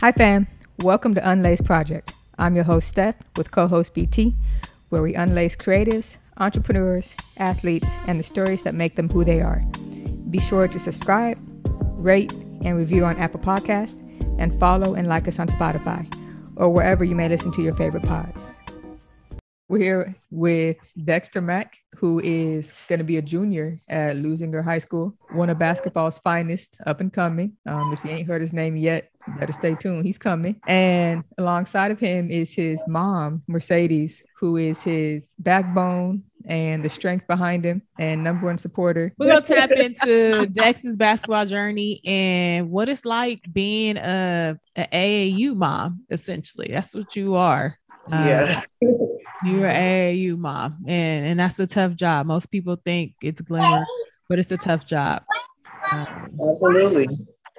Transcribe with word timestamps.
Hi, 0.00 0.12
fam. 0.12 0.46
Welcome 0.78 1.14
to 1.16 1.20
Unlace 1.20 1.62
Project. 1.62 2.14
I'm 2.38 2.54
your 2.54 2.64
host, 2.64 2.88
Steph, 2.88 3.16
with 3.36 3.50
co 3.50 3.68
host 3.68 3.92
BT, 3.92 4.32
where 4.88 5.02
we 5.02 5.12
unlace 5.12 5.58
creatives, 5.58 6.16
entrepreneurs, 6.38 7.14
athletes, 7.36 7.86
and 8.06 8.18
the 8.18 8.24
stories 8.24 8.62
that 8.62 8.74
make 8.74 8.96
them 8.96 9.10
who 9.10 9.26
they 9.26 9.42
are. 9.42 9.62
Be 10.30 10.38
sure 10.38 10.66
to 10.68 10.78
subscribe, 10.78 11.36
rate, 11.98 12.32
and 12.64 12.78
review 12.78 13.04
on 13.04 13.18
Apple 13.18 13.40
Podcast, 13.40 14.00
and 14.38 14.58
follow 14.58 14.94
and 14.94 15.06
like 15.06 15.28
us 15.28 15.38
on 15.38 15.48
Spotify 15.48 16.10
or 16.56 16.70
wherever 16.70 17.04
you 17.04 17.14
may 17.14 17.28
listen 17.28 17.52
to 17.52 17.60
your 17.60 17.74
favorite 17.74 18.04
pods. 18.04 18.42
We're 19.70 19.78
here 19.78 20.16
with 20.32 20.78
Dexter 21.04 21.40
Mack, 21.40 21.76
who 21.94 22.20
is 22.24 22.74
going 22.88 22.98
to 22.98 23.04
be 23.04 23.18
a 23.18 23.22
junior 23.22 23.78
at 23.88 24.16
Leuzinger 24.16 24.64
High 24.64 24.80
School, 24.80 25.14
one 25.30 25.48
of 25.48 25.60
basketball's 25.60 26.18
finest 26.18 26.78
up 26.88 27.00
and 27.00 27.12
coming. 27.12 27.52
Um, 27.66 27.92
if 27.92 28.04
you 28.04 28.10
ain't 28.10 28.26
heard 28.26 28.42
his 28.42 28.52
name 28.52 28.76
yet, 28.76 29.12
better 29.38 29.52
stay 29.52 29.76
tuned. 29.76 30.04
He's 30.04 30.18
coming. 30.18 30.60
And 30.66 31.22
alongside 31.38 31.92
of 31.92 32.00
him 32.00 32.32
is 32.32 32.52
his 32.52 32.82
mom, 32.88 33.44
Mercedes, 33.46 34.24
who 34.40 34.56
is 34.56 34.82
his 34.82 35.34
backbone 35.38 36.24
and 36.46 36.84
the 36.84 36.90
strength 36.90 37.28
behind 37.28 37.64
him 37.64 37.80
and 37.96 38.24
number 38.24 38.46
one 38.46 38.58
supporter. 38.58 39.12
We're 39.18 39.28
gonna 39.28 39.42
tap 39.42 39.70
into 39.70 40.46
Dex's 40.52 40.96
basketball 40.96 41.46
journey 41.46 42.00
and 42.04 42.72
what 42.72 42.88
it's 42.88 43.04
like 43.04 43.42
being 43.52 43.98
a, 43.98 44.58
a 44.74 44.86
AAU 44.92 45.54
mom, 45.54 46.06
essentially. 46.10 46.70
That's 46.72 46.92
what 46.92 47.14
you 47.14 47.36
are. 47.36 47.76
Yeah. 48.10 48.60
You're 49.44 49.68
an 49.68 50.16
AAU 50.16 50.36
mom, 50.36 50.84
and 50.86 51.26
and 51.26 51.40
that's 51.40 51.58
a 51.58 51.66
tough 51.66 51.94
job. 51.94 52.26
Most 52.26 52.50
people 52.50 52.76
think 52.84 53.14
it's 53.22 53.40
glamour, 53.40 53.86
but 54.28 54.38
it's 54.38 54.50
a 54.50 54.58
tough 54.58 54.84
job. 54.84 55.22
Um, 55.90 56.38
Absolutely. 56.50 57.06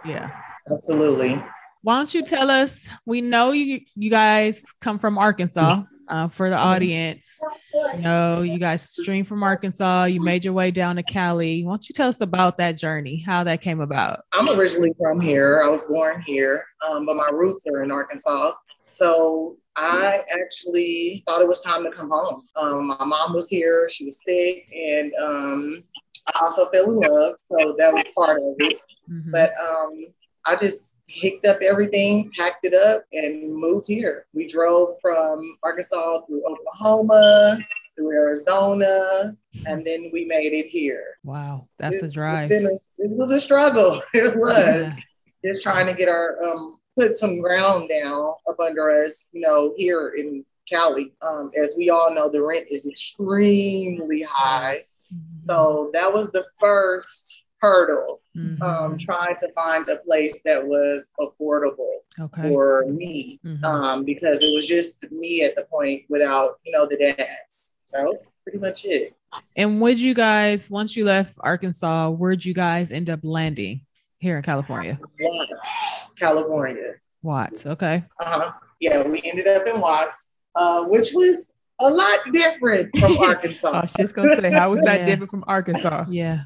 Yeah. 0.06 0.30
Absolutely. 0.72 1.44
Why 1.82 1.96
don't 1.96 2.14
you 2.14 2.24
tell 2.24 2.52
us? 2.52 2.88
We 3.06 3.22
know 3.22 3.52
you 3.52 3.82
you 3.96 4.10
guys 4.10 4.64
come 4.80 5.00
from 5.00 5.18
Arkansas. 5.18 5.84
Uh, 6.08 6.28
for 6.28 6.50
the 6.50 6.58
audience, 6.58 7.40
you 7.94 8.02
know, 8.02 8.42
you 8.42 8.60
guys 8.60 8.82
stream 8.82 9.24
from 9.24 9.44
Arkansas. 9.44 10.06
You 10.06 10.22
made 10.22 10.44
your 10.44 10.54
way 10.54 10.70
down 10.70 10.98
to 10.98 11.04
Cali. 11.04 11.64
Why 11.64 11.72
don't 11.72 11.88
you 11.88 11.94
tell 11.94 12.10
us 12.10 12.20
about 12.20 12.58
that 12.58 12.74
journey? 12.74 13.18
How 13.18 13.46
that 13.46 13.62
came 13.62 13.80
about? 13.80 14.26
I'm 14.34 14.60
originally 14.60 14.92
from 15.00 15.22
here. 15.22 15.62
I 15.64 15.70
was 15.70 15.86
born 15.86 16.22
here, 16.22 16.66
um, 16.86 17.06
but 17.06 17.16
my 17.16 17.30
roots 17.30 17.66
are 17.66 17.82
in 17.82 17.92
Arkansas. 17.92 18.52
So 18.88 19.56
I 19.78 20.20
actually 20.40 21.24
thought 21.26 21.42
it 21.42 21.48
was 21.48 21.62
time 21.62 21.84
to 21.84 21.92
come 21.92 22.10
home. 22.12 22.44
Um, 22.56 22.88
my 22.88 23.06
mom 23.06 23.34
was 23.34 23.48
here, 23.50 23.88
she 23.90 24.06
was 24.06 24.24
sick, 24.24 24.68
and 24.74 25.14
um, 25.22 25.84
I 26.34 26.42
also 26.44 26.70
fell 26.72 26.92
in 26.92 27.00
love. 27.00 27.36
So 27.38 27.76
that 27.78 27.94
was 27.94 28.04
part 28.16 28.38
of 28.38 28.56
it. 28.60 28.80
Mm-hmm. 29.10 29.32
But 29.32 29.54
um, 29.60 29.92
I 30.46 30.56
just 30.56 31.02
picked 31.08 31.46
up 31.46 31.58
everything, 31.62 32.32
packed 32.38 32.66
it 32.66 32.74
up, 32.74 33.04
and 33.14 33.54
moved 33.54 33.86
here. 33.88 34.26
We 34.34 34.48
drove 34.48 34.90
from 35.02 35.40
Arkansas 35.64 36.22
through 36.28 36.44
Oklahoma, 36.46 37.60
through 37.96 38.12
Arizona, 38.12 39.34
and 39.68 39.86
then 39.86 40.10
we 40.12 40.26
made 40.26 40.54
it 40.54 40.68
here. 40.68 41.18
Wow, 41.24 41.68
that's 41.78 41.98
it, 41.98 42.06
a 42.06 42.10
drive. 42.10 42.52
A, 42.52 42.80
this 42.98 43.14
was 43.14 43.32
a 43.32 43.40
struggle. 43.40 44.00
It 44.14 44.36
was 44.36 44.88
yeah. 44.88 44.96
just 45.46 45.64
trying 45.64 45.88
to 45.88 45.94
get 45.94 46.10
our 46.10 46.44
um, 46.44 46.80
put 46.98 47.14
some 47.14 47.40
ground 47.40 47.90
down 47.90 48.34
up 48.50 48.60
under 48.60 48.90
us, 48.90 49.30
you 49.34 49.42
know, 49.42 49.74
here 49.78 50.14
in 50.18 50.46
Cali. 50.70 51.14
Um, 51.22 51.52
as 51.62 51.76
we 51.78 51.90
all 51.90 52.14
know, 52.14 52.30
the 52.30 52.44
rent 52.44 52.68
is 52.70 52.88
extremely 52.88 54.24
high. 54.30 54.80
Mm-hmm. 55.14 55.50
So 55.50 55.90
that 55.94 56.12
was 56.14 56.32
the 56.32 56.46
first 56.60 57.46
hurdle, 57.60 58.22
mm-hmm. 58.36 58.62
um, 58.62 58.98
trying 58.98 59.36
to 59.38 59.52
find 59.54 59.88
a 59.88 59.98
place 59.98 60.42
that 60.44 60.66
was 60.66 61.12
affordable 61.20 61.98
okay. 62.20 62.42
for 62.50 62.86
me, 62.88 63.40
mm-hmm. 63.46 63.64
um, 63.64 64.04
because 64.04 64.42
it 64.42 64.54
was 64.54 64.68
just 64.68 65.10
me 65.12 65.44
at 65.44 65.56
the 65.56 65.64
point 65.64 66.04
without, 66.10 66.60
you 66.64 66.72
know, 66.72 66.88
the 66.88 66.98
dads. 66.98 67.76
That 67.94 68.04
was 68.06 68.38
pretty 68.44 68.60
much 68.60 68.86
it. 68.86 69.14
And 69.58 69.82
would 69.82 70.00
you 70.00 70.14
guys, 70.14 70.70
once 70.70 70.96
you 70.96 71.04
left 71.04 71.36
Arkansas, 71.42 72.10
where'd 72.10 72.44
you 72.44 72.54
guys 72.54 72.90
end 72.90 73.10
up 73.10 73.20
landing? 73.22 73.82
Here 74.22 74.38
in 74.38 74.44
California? 74.44 74.98
Watts, 75.20 76.08
California. 76.18 76.94
Watts, 77.24 77.66
okay. 77.66 78.04
Uh-huh. 78.22 78.52
Yeah, 78.80 79.04
we 79.10 79.22
ended 79.26 79.48
up 79.48 79.68
in 79.68 79.82
Watts, 79.82 80.34
uh, 80.56 80.86
which 80.86 81.10
was 81.14 81.56
a 81.82 81.90
lot 81.90 82.20
different 82.32 82.96
from 82.98 83.18
Arkansas. 83.20 83.72
I 83.72 83.82
was 83.82 83.92
just 83.94 84.16
gonna 84.16 84.36
say, 84.36 84.52
how 84.52 84.72
was 84.72 84.82
that 84.82 85.00
yeah. 85.02 85.06
different 85.08 85.32
from 85.32 85.44
Arkansas? 85.48 86.06
Yeah. 86.10 86.44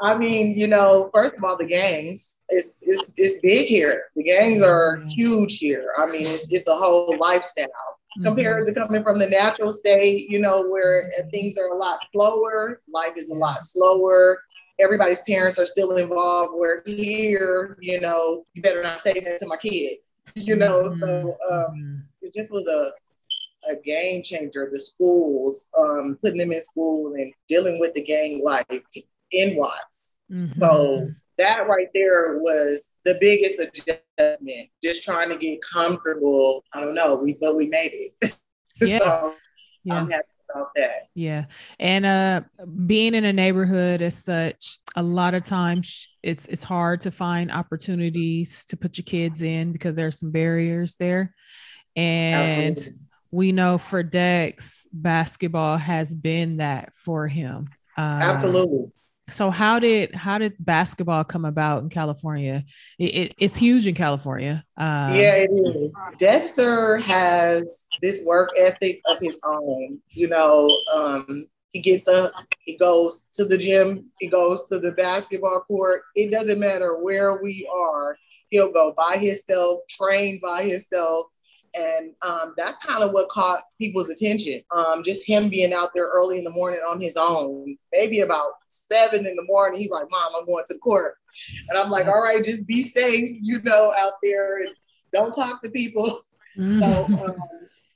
I 0.00 0.16
mean, 0.16 0.58
you 0.58 0.66
know, 0.66 1.10
first 1.12 1.36
of 1.36 1.44
all, 1.44 1.56
the 1.56 1.66
gangs 1.66 2.38
it's 2.48 2.82
it's 2.86 3.14
it's 3.16 3.40
big 3.40 3.66
here. 3.66 4.04
The 4.14 4.24
gangs 4.24 4.62
are 4.62 5.02
huge 5.08 5.58
here. 5.58 5.92
I 5.98 6.06
mean, 6.06 6.22
it's 6.22 6.52
it's 6.52 6.68
a 6.68 6.74
whole 6.74 7.16
lifestyle 7.18 7.95
mm-hmm. 8.16 8.24
compared 8.24 8.66
to 8.66 8.74
coming 8.74 9.02
from 9.02 9.18
the 9.18 9.28
natural 9.28 9.72
state. 9.72 10.28
You 10.28 10.40
know, 10.40 10.66
where 10.68 11.04
things 11.32 11.56
are 11.58 11.68
a 11.68 11.76
lot 11.76 11.98
slower. 12.12 12.80
Life 12.88 13.16
is 13.16 13.30
a 13.30 13.36
lot 13.36 13.62
slower 13.62 14.38
everybody's 14.78 15.22
parents 15.22 15.58
are 15.58 15.66
still 15.66 15.96
involved. 15.96 16.52
Where 16.54 16.82
here, 16.86 17.76
you 17.80 18.00
know, 18.00 18.44
you 18.54 18.62
better 18.62 18.82
not 18.82 19.00
say 19.00 19.12
that 19.12 19.38
to 19.40 19.46
my 19.46 19.56
kid, 19.56 19.98
you 20.34 20.56
know. 20.56 20.82
Mm-hmm. 20.82 20.98
So 21.00 21.36
um, 21.50 21.58
mm-hmm. 21.58 21.96
it 22.22 22.34
just 22.34 22.52
was 22.52 22.66
a 22.66 22.92
a 23.70 23.76
game 23.84 24.22
changer. 24.22 24.68
The 24.72 24.78
schools, 24.78 25.68
um, 25.76 26.18
putting 26.22 26.38
them 26.38 26.52
in 26.52 26.60
school 26.60 27.14
and 27.14 27.32
dealing 27.48 27.80
with 27.80 27.94
the 27.94 28.04
gang 28.04 28.42
life 28.44 28.64
in 29.32 29.56
Watts. 29.56 30.18
Mm-hmm. 30.30 30.52
So 30.52 31.08
that 31.38 31.68
right 31.68 31.88
there 31.94 32.38
was 32.38 32.96
the 33.04 33.16
biggest 33.20 33.60
adjustment. 33.60 34.68
Just 34.82 35.04
trying 35.04 35.28
to 35.30 35.36
get 35.36 35.60
comfortable. 35.62 36.64
I 36.72 36.80
don't 36.80 36.94
know, 36.94 37.16
we 37.16 37.36
but 37.40 37.56
we 37.56 37.66
made 37.66 37.92
it. 37.92 38.36
Yeah. 38.80 38.98
so 39.04 39.34
yeah. 39.84 39.94
I'm 39.94 40.10
happy 40.10 40.24
about 40.52 40.70
that. 40.76 41.08
Yeah. 41.14 41.46
And 41.78 42.06
uh 42.06 42.40
being 42.86 43.14
in 43.14 43.24
a 43.24 43.32
neighborhood 43.32 44.02
as 44.02 44.22
such, 44.22 44.78
a 44.94 45.02
lot 45.02 45.34
of 45.34 45.44
times 45.44 46.08
it's 46.22 46.46
it's 46.46 46.64
hard 46.64 47.02
to 47.02 47.10
find 47.10 47.52
opportunities 47.52 48.64
to 48.66 48.76
put 48.76 48.96
your 48.96 49.04
kids 49.04 49.42
in 49.42 49.72
because 49.72 49.94
there's 49.94 50.20
some 50.20 50.30
barriers 50.30 50.96
there. 50.96 51.34
And 51.94 52.76
Absolutely. 52.76 53.00
we 53.30 53.52
know 53.52 53.78
for 53.78 54.02
Dex, 54.02 54.86
basketball 54.92 55.78
has 55.78 56.14
been 56.14 56.58
that 56.58 56.92
for 56.94 57.26
him. 57.26 57.68
Uh, 57.96 58.16
Absolutely 58.20 58.92
so 59.28 59.50
how 59.50 59.78
did 59.78 60.14
how 60.14 60.38
did 60.38 60.54
basketball 60.58 61.24
come 61.24 61.44
about 61.44 61.82
in 61.82 61.88
California? 61.88 62.64
It, 62.98 63.14
it, 63.14 63.34
it's 63.38 63.56
huge 63.56 63.86
in 63.86 63.94
California. 63.94 64.64
Um, 64.76 65.12
yeah, 65.14 65.34
it 65.36 65.50
is. 65.50 65.96
Dexter 66.18 66.98
has 66.98 67.88
this 68.02 68.24
work 68.24 68.50
ethic 68.58 69.00
of 69.06 69.18
his 69.20 69.40
own. 69.44 70.00
You 70.10 70.28
know, 70.28 70.70
um, 70.94 71.46
he 71.72 71.80
gets 71.80 72.06
up, 72.06 72.32
he 72.60 72.76
goes 72.78 73.28
to 73.34 73.44
the 73.44 73.58
gym, 73.58 74.10
he 74.20 74.28
goes 74.28 74.66
to 74.68 74.78
the 74.78 74.92
basketball 74.92 75.60
court. 75.60 76.02
It 76.14 76.30
doesn't 76.30 76.60
matter 76.60 76.96
where 77.02 77.42
we 77.42 77.68
are. 77.74 78.16
He'll 78.50 78.72
go 78.72 78.94
by 78.96 79.16
himself, 79.18 79.80
train 79.88 80.40
by 80.40 80.62
himself, 80.62 81.26
and 81.76 82.14
um, 82.26 82.54
that's 82.56 82.78
kind 82.84 83.02
of 83.02 83.12
what 83.12 83.28
caught 83.28 83.60
people's 83.78 84.10
attention. 84.10 84.60
Um, 84.74 85.02
just 85.02 85.28
him 85.28 85.48
being 85.48 85.72
out 85.72 85.90
there 85.94 86.08
early 86.08 86.38
in 86.38 86.44
the 86.44 86.50
morning 86.50 86.80
on 86.80 87.00
his 87.00 87.16
own, 87.18 87.76
maybe 87.92 88.20
about 88.20 88.52
seven 88.66 89.26
in 89.26 89.36
the 89.36 89.44
morning. 89.46 89.80
He's 89.80 89.90
like, 89.90 90.06
Mom, 90.10 90.32
I'm 90.36 90.46
going 90.46 90.64
to 90.66 90.74
the 90.74 90.80
court. 90.80 91.14
And 91.68 91.78
I'm 91.78 91.90
like, 91.90 92.06
All 92.06 92.20
right, 92.20 92.42
just 92.42 92.66
be 92.66 92.82
safe, 92.82 93.38
you 93.42 93.60
know, 93.62 93.92
out 93.98 94.14
there 94.22 94.58
and 94.58 94.70
don't 95.12 95.32
talk 95.32 95.62
to 95.62 95.70
people. 95.70 96.18
Mm-hmm. 96.58 96.80
So 96.80 97.26
um, 97.26 97.36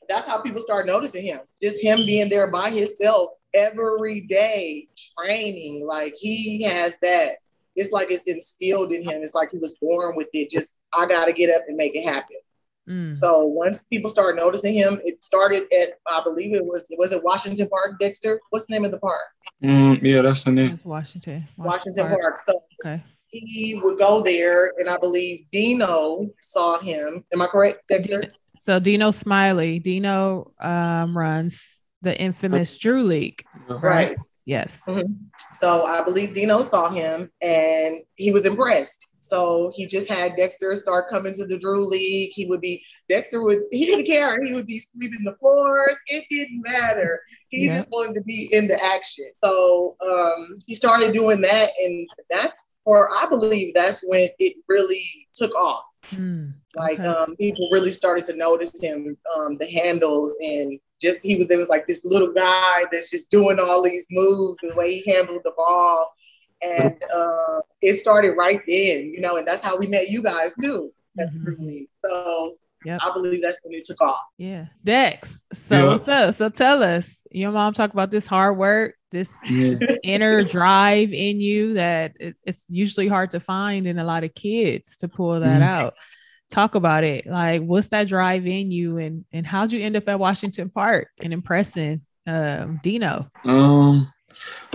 that's 0.08 0.28
how 0.28 0.42
people 0.42 0.60
start 0.60 0.86
noticing 0.86 1.24
him. 1.24 1.40
Just 1.62 1.82
him 1.82 2.04
being 2.04 2.28
there 2.28 2.50
by 2.50 2.68
himself 2.68 3.30
every 3.54 4.20
day, 4.20 4.88
training. 5.16 5.86
Like 5.86 6.12
he 6.18 6.62
has 6.64 6.98
that. 7.00 7.36
It's 7.76 7.92
like 7.92 8.10
it's 8.10 8.28
instilled 8.28 8.92
in 8.92 9.02
him. 9.02 9.22
It's 9.22 9.34
like 9.34 9.50
he 9.52 9.58
was 9.58 9.78
born 9.78 10.16
with 10.16 10.28
it. 10.34 10.50
Just, 10.50 10.76
I 10.92 11.06
got 11.06 11.26
to 11.26 11.32
get 11.32 11.54
up 11.54 11.62
and 11.68 11.76
make 11.76 11.94
it 11.94 12.04
happen. 12.04 12.36
Mm. 12.88 13.14
So 13.16 13.44
once 13.44 13.84
people 13.84 14.10
started 14.10 14.36
noticing 14.40 14.74
him, 14.74 15.00
it 15.04 15.22
started 15.22 15.64
at 15.72 15.94
I 16.06 16.22
believe 16.22 16.54
it 16.54 16.64
was 16.64 16.92
was 16.98 17.12
it 17.12 17.22
Washington 17.22 17.68
Park, 17.68 17.98
Dexter? 18.00 18.40
What's 18.50 18.66
the 18.66 18.74
name 18.74 18.84
of 18.84 18.90
the 18.90 18.98
park? 18.98 19.20
Mm, 19.62 20.02
yeah, 20.02 20.22
that's 20.22 20.44
the 20.44 20.52
name. 20.52 20.70
It's 20.72 20.84
Washington. 20.84 21.46
Washington, 21.56 22.04
Washington 22.04 22.08
Park. 22.08 22.20
Park. 22.20 22.38
So 22.38 22.62
okay. 22.84 23.04
he 23.28 23.78
would 23.82 23.98
go 23.98 24.22
there, 24.22 24.72
and 24.78 24.88
I 24.88 24.96
believe 24.96 25.46
Dino 25.52 26.28
saw 26.40 26.78
him. 26.78 27.24
Am 27.32 27.42
I 27.42 27.46
correct, 27.46 27.88
Dexter? 27.88 28.24
So 28.62 28.78
Dino 28.78 29.10
Smiley, 29.10 29.78
Dino 29.78 30.52
um, 30.60 31.16
runs 31.16 31.80
the 32.02 32.14
infamous 32.20 32.76
Drew 32.76 33.02
League, 33.02 33.42
right? 33.70 33.82
right. 33.82 34.16
Yes. 34.50 34.80
Mm-hmm. 34.88 35.12
So 35.52 35.84
I 35.86 36.02
believe 36.02 36.34
Dino 36.34 36.62
saw 36.62 36.90
him 36.90 37.30
and 37.40 37.98
he 38.16 38.32
was 38.32 38.46
impressed. 38.46 39.14
So 39.20 39.70
he 39.76 39.86
just 39.86 40.10
had 40.10 40.34
Dexter 40.34 40.74
start 40.74 41.08
coming 41.08 41.32
to 41.34 41.46
the 41.46 41.56
Drew 41.56 41.88
League. 41.88 42.32
He 42.34 42.46
would 42.46 42.60
be 42.60 42.82
Dexter 43.08 43.44
would 43.44 43.60
he 43.70 43.86
didn't 43.86 44.06
care. 44.06 44.42
He 44.42 44.52
would 44.52 44.66
be 44.66 44.80
sweeping 44.80 45.24
the 45.24 45.36
floors. 45.38 45.94
It 46.08 46.24
didn't 46.30 46.62
matter. 46.62 47.20
He 47.50 47.66
yeah. 47.66 47.74
just 47.74 47.90
wanted 47.92 48.16
to 48.16 48.22
be 48.22 48.48
in 48.50 48.66
the 48.66 48.82
action. 48.84 49.30
So 49.44 49.96
um, 50.04 50.58
he 50.66 50.74
started 50.74 51.14
doing 51.14 51.42
that, 51.42 51.68
and 51.84 52.08
that's 52.28 52.76
or 52.84 53.08
I 53.10 53.26
believe 53.28 53.74
that's 53.74 54.02
when 54.08 54.28
it 54.38 54.56
really 54.68 55.02
took 55.34 55.54
off. 55.54 55.84
Mm, 56.14 56.52
Like 56.74 57.00
um, 57.00 57.36
people 57.36 57.68
really 57.72 57.90
started 57.92 58.24
to 58.24 58.36
notice 58.36 58.80
him, 58.82 59.16
um, 59.36 59.56
the 59.56 59.66
handles, 59.70 60.36
and 60.42 60.78
just 61.00 61.22
he 61.22 61.36
was 61.36 61.48
there 61.48 61.58
was 61.58 61.68
like 61.68 61.86
this 61.86 62.04
little 62.04 62.32
guy 62.32 62.82
that's 62.92 63.10
just 63.10 63.30
doing 63.30 63.58
all 63.58 63.82
these 63.82 64.06
moves, 64.10 64.56
the 64.58 64.72
way 64.74 65.00
he 65.00 65.12
handled 65.12 65.42
the 65.44 65.52
ball, 65.56 66.12
and 66.62 66.94
uh, 67.14 67.60
it 67.82 67.94
started 67.94 68.32
right 68.36 68.60
then, 68.68 69.12
you 69.12 69.20
know, 69.20 69.36
and 69.36 69.46
that's 69.46 69.64
how 69.64 69.76
we 69.78 69.86
met 69.88 70.08
you 70.10 70.22
guys 70.22 70.54
too 70.56 70.92
at 71.18 71.32
the 71.32 71.38
Mhm. 71.38 71.44
Drew 71.44 71.56
League. 71.58 71.88
So 72.04 72.56
Yep. 72.84 73.00
I 73.04 73.12
believe 73.12 73.42
that's 73.42 73.60
when 73.64 73.74
it 73.74 73.84
took 73.84 74.00
off. 74.00 74.20
Yeah. 74.38 74.66
Dex. 74.82 75.42
So 75.52 75.76
Yeah. 75.76 75.86
what's 75.88 76.08
up? 76.08 76.34
So 76.34 76.48
tell 76.48 76.82
us. 76.82 77.16
Your 77.30 77.52
mom 77.52 77.72
talk 77.74 77.92
about 77.92 78.10
this 78.10 78.26
hard 78.26 78.56
work, 78.56 78.94
this 79.12 79.30
Yeah. 79.48 79.74
inner 80.02 80.42
drive 80.44 81.12
in 81.12 81.40
you 81.40 81.74
that 81.74 82.12
it, 82.18 82.36
it's 82.44 82.64
usually 82.68 83.08
hard 83.08 83.30
to 83.32 83.40
find 83.40 83.86
in 83.86 83.98
a 83.98 84.04
lot 84.04 84.24
of 84.24 84.34
kids 84.34 84.96
to 84.98 85.08
pull 85.08 85.38
that 85.40 85.60
Mhm. 85.60 85.64
out. 85.64 85.94
Talk 86.50 86.74
about 86.74 87.04
it. 87.04 87.26
Like 87.26 87.62
what's 87.62 87.88
that 87.90 88.08
drive 88.08 88.46
in 88.46 88.70
you 88.72 88.98
and 88.98 89.24
and 89.32 89.46
how'd 89.46 89.70
you 89.72 89.80
end 89.80 89.94
up 89.96 90.08
at 90.08 90.18
Washington 90.18 90.70
Park 90.70 91.08
and 91.22 91.32
impressing 91.32 92.00
um 92.26 92.80
Dino? 92.82 93.28
Um, 93.44 94.12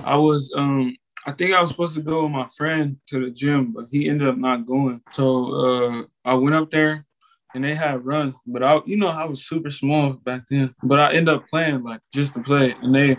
I 0.03 0.15
was 0.15 0.51
um, 0.55 0.95
I 1.27 1.31
think 1.31 1.51
I 1.51 1.59
was 1.59 1.71
supposed 1.71 1.95
to 1.95 2.01
go 2.01 2.23
with 2.23 2.31
my 2.31 2.47
friend 2.55 2.97
to 3.07 3.25
the 3.25 3.31
gym, 3.31 3.73
but 3.73 3.87
he 3.91 4.07
ended 4.09 4.27
up 4.27 4.37
not 4.37 4.65
going. 4.65 5.01
So 5.11 5.51
uh, 5.53 6.03
I 6.23 6.35
went 6.35 6.55
up 6.55 6.69
there, 6.69 7.03
and 7.55 7.63
they 7.63 7.73
had 7.73 8.05
runs, 8.05 8.35
but 8.45 8.61
I, 8.61 8.81
you 8.85 8.97
know, 8.97 9.07
I 9.07 9.23
was 9.25 9.47
super 9.47 9.71
small 9.71 10.13
back 10.13 10.43
then. 10.49 10.75
But 10.83 10.99
I 10.99 11.13
ended 11.13 11.33
up 11.33 11.47
playing 11.47 11.83
like 11.83 12.01
just 12.13 12.33
to 12.33 12.41
play, 12.41 12.75
and 12.83 12.93
they 12.93 13.17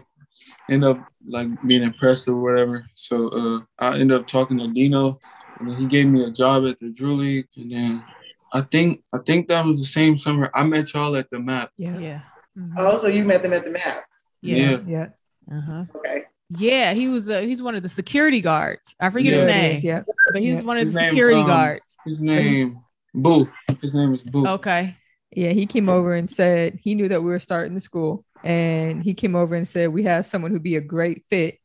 end 0.71 0.85
up 0.85 1.01
like 1.27 1.49
being 1.67 1.83
impressed 1.83 2.29
or 2.29 2.37
whatever. 2.37 2.87
So 2.95 3.29
uh, 3.29 3.61
I 3.79 3.99
ended 3.99 4.21
up 4.21 4.27
talking 4.27 4.59
to 4.59 4.69
Dino, 4.69 5.19
and 5.59 5.71
then 5.71 5.77
he 5.77 5.87
gave 5.87 6.07
me 6.07 6.23
a 6.25 6.31
job 6.31 6.67
at 6.67 6.79
the 6.79 6.91
Drew 6.93 7.17
League, 7.17 7.49
and 7.57 7.73
then. 7.73 8.05
I 8.53 8.61
think 8.61 9.03
I 9.13 9.19
think 9.19 9.49
that 9.49 9.67
was 9.67 9.81
the 9.81 9.85
same 9.87 10.17
summer 10.17 10.51
I 10.55 10.63
met 10.63 10.95
y'all 10.95 11.17
at 11.17 11.29
the 11.31 11.39
map. 11.39 11.73
Yeah. 11.77 11.99
Yeah. 11.99 12.21
Mhm. 12.57 12.75
Oh, 12.79 12.97
so 12.97 13.09
you 13.09 13.25
met 13.25 13.43
them 13.43 13.53
at 13.53 13.65
the 13.65 13.73
maps. 13.73 14.29
Yeah. 14.41 14.79
Yeah. 14.87 15.09
Uh-huh. 15.51 15.85
Okay. 15.97 16.25
Yeah, 16.49 16.95
he 16.95 17.09
was 17.09 17.29
uh, 17.29 17.41
he's 17.41 17.61
one 17.61 17.75
of 17.75 17.83
the 17.83 17.89
security 17.89 18.41
guards. 18.41 18.95
I 19.01 19.11
forget 19.11 19.33
Yeah. 19.33 19.39
his 19.41 19.47
name, 19.47 19.77
is, 19.77 19.85
Yeah. 19.85 20.03
but 20.33 20.41
he 20.41 20.53
was 20.53 20.61
Yeah. 20.61 20.67
one 20.67 20.79
of 20.79 20.87
His 20.87 20.95
the 20.95 21.01
name, 21.01 21.09
security 21.11 21.41
um, 21.41 21.47
guards. 21.47 21.85
His 22.07 22.21
name 22.21 22.79
Boo. 23.17 23.49
His 23.81 23.95
name 23.95 24.15
is 24.15 24.23
Boo. 24.23 24.47
Okay. 24.47 24.97
Yeah. 25.35 25.51
He 25.51 25.67
came 25.67 25.89
over 25.89 26.15
and 26.15 26.31
said 26.31 26.79
he 26.81 26.95
knew 26.95 27.09
that 27.09 27.23
we 27.23 27.31
were 27.31 27.39
starting 27.41 27.75
the 27.75 27.81
school, 27.81 28.25
and 28.45 29.03
he 29.03 29.15
came 29.15 29.35
over 29.35 29.55
and 29.55 29.67
said 29.67 29.89
we 29.89 30.05
have 30.05 30.27
someone 30.27 30.51
who'd 30.51 30.63
be 30.63 30.77
a 30.77 30.81
great 30.81 31.25
fit. 31.31 31.59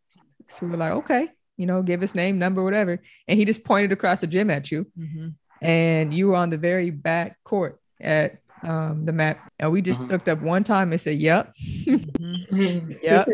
So 0.48 0.66
we 0.66 0.72
we're 0.72 0.78
like, 0.78 0.94
okay, 0.94 1.30
you 1.58 1.66
know, 1.66 1.82
give 1.84 2.02
his 2.02 2.16
name, 2.16 2.40
number, 2.40 2.64
whatever, 2.64 3.00
and 3.28 3.38
he 3.38 3.46
just 3.46 3.64
pointed 3.64 3.92
across 3.92 4.22
the 4.22 4.28
gym 4.28 4.50
at 4.50 4.72
you, 4.72 4.88
Mhm. 4.98 5.36
and 5.62 6.14
you 6.14 6.28
were 6.28 6.36
on 6.36 6.50
the 6.50 6.58
very 6.58 6.90
back 6.90 7.38
court 7.44 7.80
at 8.00 8.38
um, 8.64 9.06
the 9.06 9.12
map, 9.12 9.40
and 9.60 9.72
we 9.72 9.82
just 9.82 10.00
Uh-huh. 10.00 10.10
looked 10.14 10.28
up 10.30 10.40
one 10.42 10.64
time 10.64 10.92
and 10.92 11.02
said, 11.02 11.18
"Yep, 11.18 11.54
Mhm. 11.88 13.00
yep, 13.02 13.28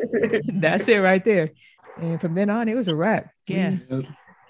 that's 0.48 0.88
it 0.88 1.00
right 1.00 1.24
there." 1.24 1.52
And 2.02 2.22
from 2.22 2.34
then 2.34 2.50
on, 2.50 2.70
it 2.70 2.76
was 2.76 2.88
a 2.88 2.96
wrap. 2.96 3.30
Yeah. 3.48 3.78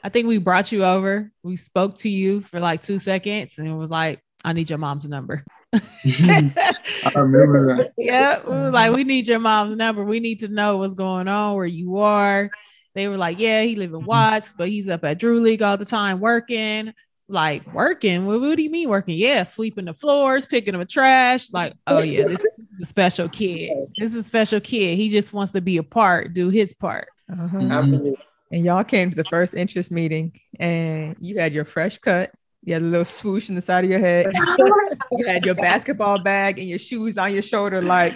Yep. 0.07 0.11
I 0.11 0.13
think 0.13 0.27
we 0.27 0.37
brought 0.37 0.71
you 0.71 0.85
over. 0.85 1.29
We 1.43 1.57
spoke 1.57 1.97
to 1.97 2.09
you 2.09 2.41
for 2.41 2.61
like 2.61 2.81
two 2.81 2.97
seconds 2.97 3.55
and 3.57 3.67
it 3.67 3.73
was 3.73 3.89
like, 3.89 4.21
I 4.45 4.53
need 4.53 4.69
your 4.69 4.79
mom's 4.79 5.05
number. 5.05 5.43
I 5.73 7.11
remember 7.13 7.77
that. 7.77 7.91
yeah. 7.97 8.39
We 8.41 8.51
were 8.51 8.71
like, 8.71 8.93
we 8.93 9.03
need 9.03 9.27
your 9.27 9.39
mom's 9.39 9.75
number. 9.75 10.05
We 10.05 10.21
need 10.21 10.39
to 10.39 10.47
know 10.47 10.77
what's 10.77 10.93
going 10.93 11.27
on, 11.27 11.55
where 11.55 11.65
you 11.65 11.97
are. 11.97 12.49
They 12.95 13.09
were 13.09 13.17
like, 13.17 13.37
yeah, 13.37 13.63
he 13.63 13.75
live 13.75 13.93
in 13.93 14.05
Watts, 14.05 14.53
but 14.57 14.69
he's 14.69 14.87
up 14.87 15.03
at 15.03 15.19
Drew 15.19 15.41
League 15.41 15.61
all 15.61 15.77
the 15.77 15.85
time 15.85 16.21
working. 16.21 16.93
Like 17.27 17.73
working? 17.73 18.25
What, 18.25 18.39
what 18.39 18.55
do 18.55 18.63
you 18.63 18.69
mean 18.69 18.87
working? 18.87 19.17
Yeah, 19.17 19.43
sweeping 19.43 19.85
the 19.85 19.93
floors, 19.93 20.45
picking 20.45 20.73
up 20.73 20.87
trash. 20.87 21.51
Like, 21.51 21.73
oh 21.85 21.99
yeah, 21.99 22.23
this 22.23 22.39
is 22.79 22.83
a 22.83 22.85
special 22.85 23.27
kid. 23.27 23.73
This 23.97 24.11
is 24.11 24.23
a 24.23 24.23
special 24.23 24.61
kid. 24.61 24.95
He 24.95 25.09
just 25.09 25.33
wants 25.33 25.51
to 25.51 25.59
be 25.59 25.75
a 25.75 25.83
part, 25.83 26.31
do 26.31 26.47
his 26.47 26.73
part. 26.73 27.09
Uh-huh. 27.29 27.57
Absolutely. 27.69 28.17
And 28.51 28.63
y'all 28.63 28.83
came 28.83 29.09
to 29.09 29.15
the 29.15 29.25
first 29.25 29.53
interest 29.53 29.91
meeting, 29.91 30.39
and 30.59 31.15
you 31.19 31.39
had 31.39 31.53
your 31.53 31.65
fresh 31.65 31.97
cut. 31.97 32.31
You 32.63 32.73
had 32.73 32.81
a 32.81 32.85
little 32.85 33.05
swoosh 33.05 33.49
in 33.49 33.55
the 33.55 33.61
side 33.61 33.83
of 33.83 33.89
your 33.89 33.99
head. 33.99 34.27
you 35.11 35.25
had 35.25 35.45
your 35.45 35.55
basketball 35.55 36.19
bag 36.19 36.59
and 36.59 36.67
your 36.67 36.79
shoes 36.79 37.17
on 37.17 37.33
your 37.33 37.41
shoulder, 37.41 37.81
like, 37.81 38.13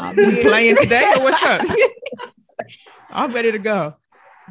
I'm 0.00 0.14
playing 0.42 0.76
today 0.76 1.12
or 1.16 1.24
what's 1.24 1.42
up? 1.42 1.66
I'm 3.10 3.32
ready 3.32 3.52
to 3.52 3.58
go. 3.58 3.94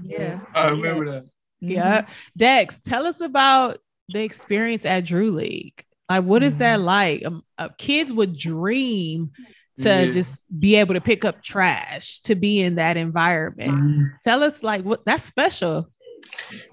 Yeah. 0.03 0.39
I 0.53 0.69
remember 0.69 1.11
that. 1.11 1.25
Yeah. 1.59 2.05
Dex, 2.37 2.81
tell 2.83 3.05
us 3.05 3.21
about 3.21 3.79
the 4.09 4.23
experience 4.23 4.85
at 4.85 5.05
Drew 5.05 5.31
League. 5.31 5.83
Like, 6.09 6.23
what 6.23 6.43
is 6.43 6.57
that 6.57 6.81
like? 6.81 7.25
Um, 7.25 7.43
uh, 7.57 7.69
kids 7.77 8.11
would 8.11 8.37
dream 8.37 9.31
to 9.79 9.89
Yeah. 9.89 10.09
just 10.11 10.45
be 10.59 10.75
able 10.75 10.93
to 10.93 11.01
pick 11.01 11.25
up 11.25 11.41
trash, 11.41 12.19
to 12.21 12.35
be 12.35 12.61
in 12.61 12.75
that 12.75 12.97
environment. 12.97 13.71
Mhm. 13.71 14.09
Tell 14.23 14.43
us, 14.43 14.61
like, 14.63 14.83
what 14.83 15.05
that's 15.05 15.23
special. 15.23 15.91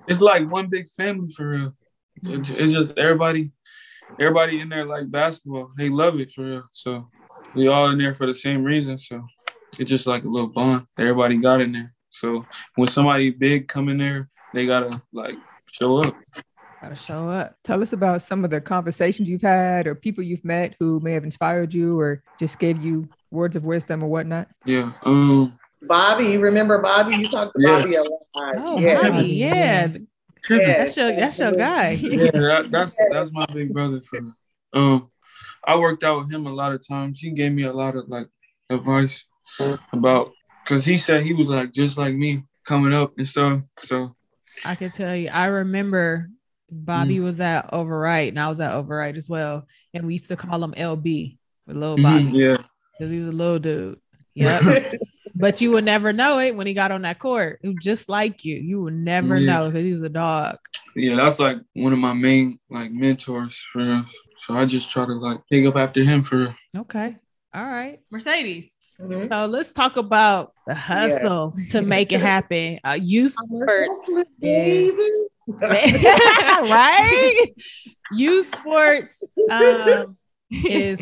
It's 0.06 0.20
like 0.20 0.50
one 0.50 0.68
big 0.68 0.88
family 0.88 1.30
for 1.36 1.48
real. 1.48 1.76
It's 2.22 2.72
just 2.72 2.98
everybody, 2.98 3.52
everybody 4.18 4.60
in 4.60 4.68
there 4.68 4.84
like 4.84 5.10
basketball. 5.10 5.72
They 5.76 5.88
love 5.88 6.18
it 6.20 6.30
for 6.32 6.44
real. 6.44 6.68
So 6.72 7.08
we 7.54 7.68
all 7.68 7.88
in 7.90 7.98
there 7.98 8.14
for 8.14 8.26
the 8.26 8.34
same 8.34 8.64
reason. 8.64 8.98
So 8.98 9.24
it's 9.78 9.88
just 9.88 10.06
like 10.06 10.24
a 10.24 10.28
little 10.28 10.48
bond. 10.48 10.86
Everybody 10.98 11.36
got 11.38 11.60
in 11.60 11.72
there. 11.72 11.94
So 12.10 12.44
when 12.74 12.88
somebody 12.88 13.30
big 13.30 13.68
come 13.68 13.88
in 13.88 13.98
there, 13.98 14.28
they 14.52 14.66
gotta 14.66 15.00
like 15.12 15.36
show 15.70 15.98
up. 15.98 16.16
Gotta 16.80 16.94
show 16.94 17.28
up. 17.28 17.56
Tell 17.64 17.82
us 17.82 17.92
about 17.92 18.22
some 18.22 18.44
of 18.44 18.50
the 18.50 18.60
conversations 18.60 19.28
you've 19.28 19.42
had 19.42 19.86
or 19.86 19.94
people 19.94 20.22
you've 20.22 20.44
met 20.44 20.76
who 20.78 21.00
may 21.00 21.12
have 21.12 21.24
inspired 21.24 21.74
you 21.74 21.98
or 21.98 22.22
just 22.38 22.58
gave 22.58 22.80
you 22.80 23.08
words 23.30 23.56
of 23.56 23.64
wisdom 23.64 24.02
or 24.02 24.08
whatnot. 24.08 24.48
Yeah. 24.64 24.92
Um. 25.02 25.58
Bobby, 25.82 26.38
remember 26.38 26.80
Bobby? 26.80 27.16
You 27.16 27.28
talked 27.28 27.54
to 27.54 27.66
Bobby 27.66 27.94
a 27.94 28.00
lot. 28.00 28.68
Oh, 28.68 28.78
yeah. 28.78 29.02
Bobby, 29.02 29.26
yeah. 29.26 29.88
Yeah. 30.48 30.78
That's 30.78 30.96
your 30.96 31.14
that's 31.14 31.38
your 31.38 31.52
guy. 31.52 31.90
yeah, 31.90 32.30
that, 32.30 32.68
that's 32.72 32.96
that's 33.10 33.30
my 33.32 33.44
big 33.52 33.72
brother 33.72 34.00
for 34.00 34.20
real. 34.20 34.32
Um, 34.72 35.10
I 35.66 35.76
worked 35.76 36.04
out 36.04 36.18
with 36.20 36.32
him 36.32 36.46
a 36.46 36.52
lot 36.52 36.72
of 36.72 36.86
times. 36.86 37.20
He 37.20 37.30
gave 37.30 37.52
me 37.52 37.64
a 37.64 37.72
lot 37.72 37.96
of 37.96 38.08
like 38.08 38.28
advice 38.70 39.24
about 39.92 40.32
because 40.62 40.84
he 40.84 40.96
said 40.96 41.22
he 41.22 41.34
was 41.34 41.48
like 41.48 41.72
just 41.72 41.98
like 41.98 42.14
me 42.14 42.44
coming 42.64 42.94
up 42.94 43.14
and 43.18 43.26
stuff. 43.26 43.60
So 43.80 44.14
I 44.64 44.74
can 44.74 44.90
tell 44.90 45.14
you, 45.14 45.28
I 45.28 45.46
remember 45.46 46.28
Bobby 46.70 47.20
was 47.20 47.40
at 47.40 47.70
Overright 47.72 48.28
and 48.28 48.38
I 48.40 48.48
was 48.48 48.60
at 48.60 48.72
Overright 48.74 49.16
as 49.16 49.28
well. 49.28 49.66
And 49.94 50.06
we 50.06 50.14
used 50.14 50.28
to 50.28 50.36
call 50.36 50.62
him 50.62 50.72
LB, 50.76 51.38
the 51.66 51.74
little 51.74 51.96
mhm, 51.96 52.02
Bobby, 52.02 52.38
yeah, 52.38 52.56
because 52.98 53.10
he 53.12 53.20
was 53.20 53.28
a 53.28 53.36
little 53.36 53.58
dude. 53.58 54.00
Yep. 54.34 54.62
but 55.34 55.60
you 55.60 55.72
would 55.72 55.84
never 55.84 56.12
know 56.12 56.38
it 56.38 56.54
when 56.54 56.66
he 56.68 56.74
got 56.74 56.92
on 56.92 57.02
that 57.02 57.18
court. 57.18 57.58
He 57.62 57.68
was 57.68 57.78
just 57.78 58.08
like 58.08 58.44
you. 58.44 58.56
You 58.56 58.82
would 58.82 58.94
never 58.94 59.38
Yeah. 59.38 59.46
know 59.46 59.66
because 59.70 59.84
he 59.84 59.92
was 59.92 60.02
a 60.02 60.08
dog. 60.08 60.58
yeah, 60.94 61.16
that's 61.16 61.38
like 61.40 61.56
one 61.74 61.92
of 61.92 61.98
my 61.98 62.12
main 62.12 62.58
like 62.70 62.92
mentors 62.92 63.56
for 63.72 63.78
real. 63.82 64.04
So 64.36 64.54
I 64.54 64.64
just 64.64 64.90
try 64.90 65.06
to 65.06 65.12
like 65.12 65.40
pick 65.50 65.66
up 65.66 65.76
after 65.76 66.04
him 66.04 66.22
for. 66.22 66.54
Okay. 66.76 67.16
All 67.54 67.64
right. 67.64 67.98
Mercedes. 68.10 68.72
Mhm. 69.00 69.28
So 69.28 69.46
let's 69.46 69.72
talk 69.72 69.96
about 69.96 70.52
the 70.66 70.74
hustle 70.74 71.54
to 71.70 71.82
make 71.82 72.12
it 72.12 72.20
happen. 72.20 72.78
Uh, 72.84 72.98
youth 73.00 73.32
sports. 73.32 74.10
Baby. 74.40 74.90
right? 75.60 77.46
Youth 78.12 78.54
sports 78.54 79.22
um, 79.50 80.16
is 80.50 81.00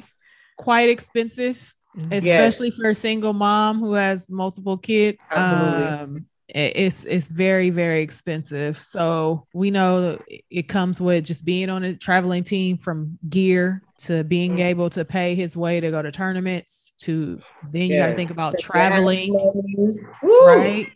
quite 0.59 0.89
expensive, 0.89 1.75
especially 2.11 2.71
for 2.71 2.91
a 2.91 2.95
single 2.95 3.33
mom 3.33 3.79
who 3.79 3.93
has 3.95 4.31
multiple 4.31 4.77
kids. 4.79 5.19
Absolutely. 5.31 5.87
Um, 5.87 6.27
it's 6.49 7.03
it's 7.03 7.27
very 7.29 7.71
very 7.71 8.03
expensive. 8.03 8.79
So 8.81 9.47
we 9.53 9.71
know 9.73 10.21
it 10.51 10.69
comes 10.69 11.01
with 11.01 11.25
just 11.25 11.45
being 11.45 11.69
on 11.71 11.83
a 11.83 11.97
traveling 11.97 12.45
team 12.45 12.79
from 12.79 13.19
gear 13.29 13.83
to 13.99 14.23
being 14.25 14.53
Mm. 14.57 14.61
able 14.67 14.91
to 14.91 15.05
pay 15.05 15.35
his 15.35 15.57
way 15.57 15.81
to 15.81 15.91
go 15.91 16.03
to 16.03 16.13
tournaments 16.13 16.93
to 16.99 17.41
then 17.73 17.89
you 17.91 17.97
got 17.99 18.07
to 18.09 18.15
think 18.15 18.31
about 18.31 18.53
To 18.53 18.59
traveling, 18.59 19.33
gas 19.33 19.55
money. 19.55 19.95
Woo. 20.23 20.47
right? 20.47 20.93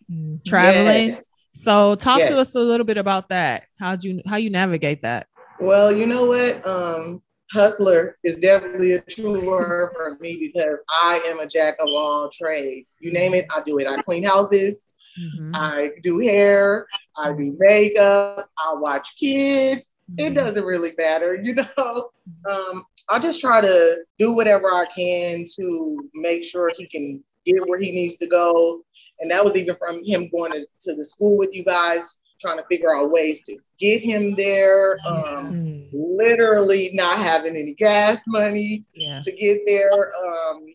Traveling. 0.46 1.08
Yes. 1.08 1.28
So 1.62 1.94
talk 1.94 2.18
Yes. 2.18 2.30
to 2.30 2.38
us 2.38 2.54
a 2.54 2.58
little 2.58 2.86
bit 2.86 2.96
about 2.96 3.28
that. 3.28 3.64
How'd 3.78 4.02
you 4.02 4.22
how 4.26 4.36
you 4.36 4.50
navigate 4.50 5.02
that? 5.02 5.26
Well, 5.60 5.92
you 5.94 6.06
know 6.06 6.24
what? 6.24 6.66
Um, 6.66 7.22
hustler 7.52 8.16
is 8.24 8.38
definitely 8.38 8.92
a 8.92 9.00
true 9.02 9.46
word 9.46 9.90
for 9.94 10.16
me 10.20 10.38
because 10.40 10.78
I 10.88 11.20
am 11.26 11.40
a 11.40 11.46
jack 11.46 11.74
of 11.80 11.88
all 11.88 12.30
trades. 12.32 12.96
You 13.00 13.12
name 13.12 13.34
it, 13.34 13.44
I 13.54 13.62
do 13.66 13.78
it. 13.78 13.86
I 13.86 14.00
clean 14.02 14.22
houses, 14.24 14.86
Mhm. 15.20 15.50
I 15.54 15.90
do 16.02 16.18
hair, 16.18 16.86
I 17.18 17.32
do 17.32 17.54
makeup, 17.58 18.48
I 18.58 18.74
watch 18.74 19.16
kids. 19.18 19.92
Mm-hmm. 20.10 20.26
It 20.26 20.34
doesn't 20.34 20.64
really 20.64 20.92
matter, 20.96 21.34
you 21.42 21.54
know. 21.54 22.10
Um, 22.50 22.84
I 23.10 23.18
just 23.18 23.40
try 23.40 23.60
to 23.60 24.04
do 24.18 24.34
whatever 24.34 24.68
I 24.68 24.86
can 24.96 25.44
to 25.56 26.08
make 26.14 26.42
sure 26.44 26.72
he 26.76 26.86
can 26.86 27.22
get 27.44 27.66
where 27.68 27.80
he 27.80 27.92
needs 27.92 28.16
to 28.18 28.26
go. 28.26 28.82
And 29.20 29.30
that 29.30 29.44
was 29.44 29.56
even 29.56 29.76
from 29.76 30.00
him 30.04 30.28
going 30.34 30.52
to, 30.52 30.60
to 30.60 30.94
the 30.94 31.04
school 31.04 31.36
with 31.36 31.54
you 31.54 31.64
guys 31.64 32.18
trying 32.40 32.56
to 32.56 32.64
figure 32.70 32.94
out 32.94 33.10
ways 33.10 33.42
to 33.44 33.56
get 33.78 34.00
him 34.02 34.34
there. 34.36 34.98
Um, 35.06 35.52
Mm. 35.52 35.88
literally 35.92 36.90
not 36.94 37.18
having 37.18 37.56
any 37.56 37.74
gas 37.74 38.22
money 38.28 38.84
Yeah. 38.94 39.20
to 39.24 39.32
get 39.32 39.60
there. 39.66 40.12
Um, 40.24 40.66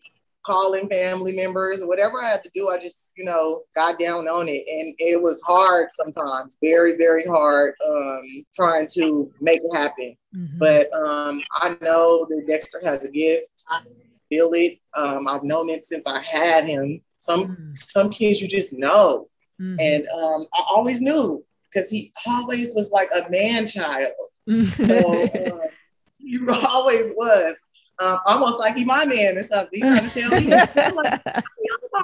calling 0.44 0.88
family 0.88 1.34
members, 1.34 1.82
whatever 1.82 2.22
I 2.22 2.28
had 2.28 2.42
to 2.44 2.50
do, 2.54 2.68
I 2.68 2.78
just, 2.78 3.10
you 3.16 3.24
know, 3.24 3.62
got 3.74 3.98
down 3.98 4.28
on 4.28 4.46
it. 4.48 4.64
And 4.68 4.94
it 4.98 5.20
was 5.20 5.42
hard 5.42 5.88
sometimes, 5.90 6.56
very, 6.62 6.96
very 6.96 7.24
hard 7.26 7.74
um, 7.84 8.22
trying 8.54 8.86
to 8.94 9.28
make 9.40 9.58
it 9.60 9.76
happen. 9.76 10.16
Mhm. 10.36 10.58
But 10.60 10.92
um, 10.94 11.42
I 11.56 11.76
know 11.80 12.26
that 12.30 12.44
Dexter 12.46 12.78
has 12.84 13.04
a 13.04 13.10
gift. 13.10 13.64
Feel 14.28 14.50
it. 14.54 14.78
Um, 14.96 15.28
I've 15.28 15.44
known 15.44 15.68
it 15.70 15.84
since 15.84 16.06
I 16.06 16.20
had 16.20 16.64
him. 16.64 17.00
Some 17.20 17.48
Mm. 17.48 17.78
some 17.78 18.10
kids 18.10 18.40
you 18.40 18.48
just 18.48 18.78
know, 18.78 19.28
Mhm. 19.60 19.76
and 19.80 20.06
um, 20.08 20.46
I 20.54 20.62
always 20.70 21.00
knew 21.02 21.44
because 21.70 21.90
he 21.90 22.12
always 22.26 22.74
was 22.74 22.90
like 22.92 23.08
a 23.14 23.30
man 23.30 23.66
child. 23.66 24.12
So 24.86 25.28
Mhm. 25.30 25.52
um, 25.52 25.68
he 26.18 26.38
always 26.48 27.12
was. 27.16 27.60
Um, 27.98 28.18
almost 28.26 28.60
like 28.60 28.76
he 28.76 28.84
my 28.84 29.06
man 29.06 29.38
or 29.38 29.42
something. 29.42 29.70
He 29.72 29.80
trying 29.80 30.04
to 30.04 30.20
tell 30.20 30.30
me, 30.38 30.52
I'm 30.52 30.94
like, 30.94 31.12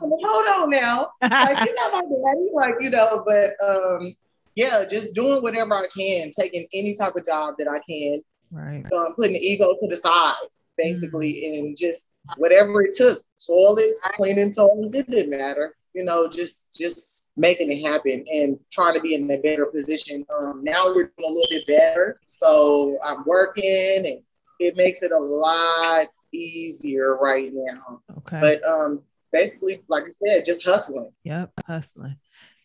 hold 0.01 0.49
on 0.49 0.71
now. 0.71 1.11
Like, 1.21 1.59
you're 1.63 1.75
not 1.75 1.93
my 1.93 2.01
daddy. 2.01 2.49
Like, 2.55 2.75
you 2.81 2.89
know, 2.89 3.23
but 3.27 3.53
um, 3.63 4.15
yeah, 4.55 4.87
just 4.87 5.15
doing 5.15 5.43
whatever 5.43 5.75
I 5.75 5.87
can, 5.95 6.31
taking 6.31 6.67
any 6.73 6.97
type 6.97 7.15
of 7.15 7.27
job 7.27 7.57
that 7.59 7.69
I 7.69 7.79
can, 7.87 8.23
right. 8.51 8.87
um, 8.91 9.15
putting 9.17 9.35
the 9.35 9.41
ego 9.41 9.75
to 9.79 9.87
the 9.87 9.97
side, 9.97 10.33
basically, 10.79 11.59
and 11.59 11.77
just 11.77 12.09
whatever 12.37 12.83
it 12.83 12.95
took, 12.97 13.19
toilets, 13.47 14.03
cleaning 14.15 14.53
toilets, 14.53 14.95
it 14.95 15.09
didn't 15.09 15.31
matter. 15.31 15.75
You 15.95 16.05
know, 16.05 16.29
just 16.29 16.75
just 16.75 17.29
making 17.37 17.71
it 17.71 17.87
happen 17.87 18.25
and 18.33 18.59
trying 18.73 18.95
to 18.95 19.01
be 19.01 19.15
in 19.15 19.31
a 19.31 19.37
better 19.39 19.67
position. 19.67 20.25
Um, 20.35 20.65
now 20.65 20.87
we're 20.87 21.13
doing 21.19 21.31
a 21.31 21.33
little 21.33 21.47
bit 21.51 21.67
better, 21.67 22.17
so 22.25 22.99
I'm 23.05 23.25
working, 23.27 24.07
and 24.07 24.23
it 24.59 24.77
makes 24.77 25.03
it 25.03 25.13
a 25.13 25.19
lot 25.19 26.07
easier 26.33 27.17
right 27.19 27.51
now. 27.53 28.01
Okay. 28.19 28.41
But 28.41 28.65
um, 28.65 29.03
basically, 29.33 29.83
like 29.89 30.05
I 30.05 30.13
said, 30.27 30.45
just 30.47 30.65
hustling. 30.65 31.13
Yep, 31.25 31.51
hustling. 31.67 32.17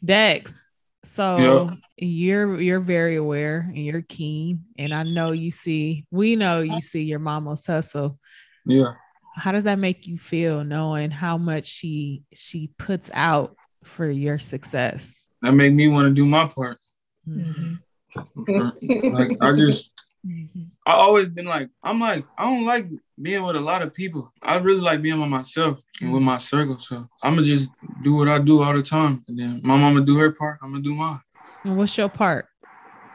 Dex, 0.06 0.74
so 1.04 1.72
you're 1.98 2.62
you're 2.62 2.80
very 2.80 3.16
aware 3.16 3.66
and 3.68 3.78
you're 3.78 4.04
keen, 4.04 4.66
and 4.78 4.94
I 4.94 5.04
know 5.04 5.32
you 5.32 5.52
see, 5.52 6.06
we 6.12 6.36
know 6.36 6.62
you 6.62 6.80
see 6.82 7.04
your 7.04 7.20
mama's 7.20 7.66
hustle. 7.66 8.20
Yeah. 8.66 8.94
How 9.38 9.52
does 9.52 9.66
that 9.66 9.78
make 9.78 10.08
you 10.08 10.18
feel 10.18 10.64
knowing 10.64 11.12
how 11.12 11.38
much 11.38 11.66
she 11.66 12.24
she 12.34 12.72
puts 12.80 13.12
out 13.14 13.56
for 13.84 14.10
your 14.10 14.40
success? 14.40 15.08
That 15.44 15.52
made 15.52 15.74
me 15.76 15.88
want 15.88 16.08
to 16.08 16.14
do 16.14 16.26
my 16.26 16.48
part. 16.48 16.80
Mhm. 17.28 17.80
like 19.14 19.38
I 19.40 19.52
just 19.54 19.92
Mhm. 20.26 20.72
I 20.88 20.94
always 20.94 21.28
been 21.28 21.46
like, 21.46 21.70
I'm 21.84 22.00
like, 22.00 22.26
I 22.38 22.46
don't 22.46 22.66
like 22.66 22.88
being 23.22 23.44
with 23.44 23.56
a 23.56 23.60
lot 23.60 23.82
of 23.82 23.94
people. 23.94 24.34
I 24.42 24.58
really 24.58 24.82
like 24.82 25.02
being 25.02 25.20
by 25.20 25.28
myself 25.28 25.84
and 26.02 26.12
with 26.12 26.24
my 26.24 26.38
circle. 26.38 26.80
So 26.80 27.08
I'm 27.22 27.36
gonna 27.36 27.46
just 27.46 27.70
do 28.02 28.16
what 28.16 28.28
I 28.28 28.40
do 28.40 28.64
all 28.64 28.74
the 28.76 28.82
time. 28.82 29.24
And 29.28 29.38
then 29.38 29.62
my 29.64 29.78
mama 29.78 30.02
do 30.02 30.18
her 30.18 30.32
part, 30.32 30.60
I'm 30.64 30.72
gonna 30.72 30.84
do 30.84 30.96
mine. 30.96 31.20
And 31.64 31.78
what's 31.78 31.96
your 31.98 32.10
part? 32.10 32.48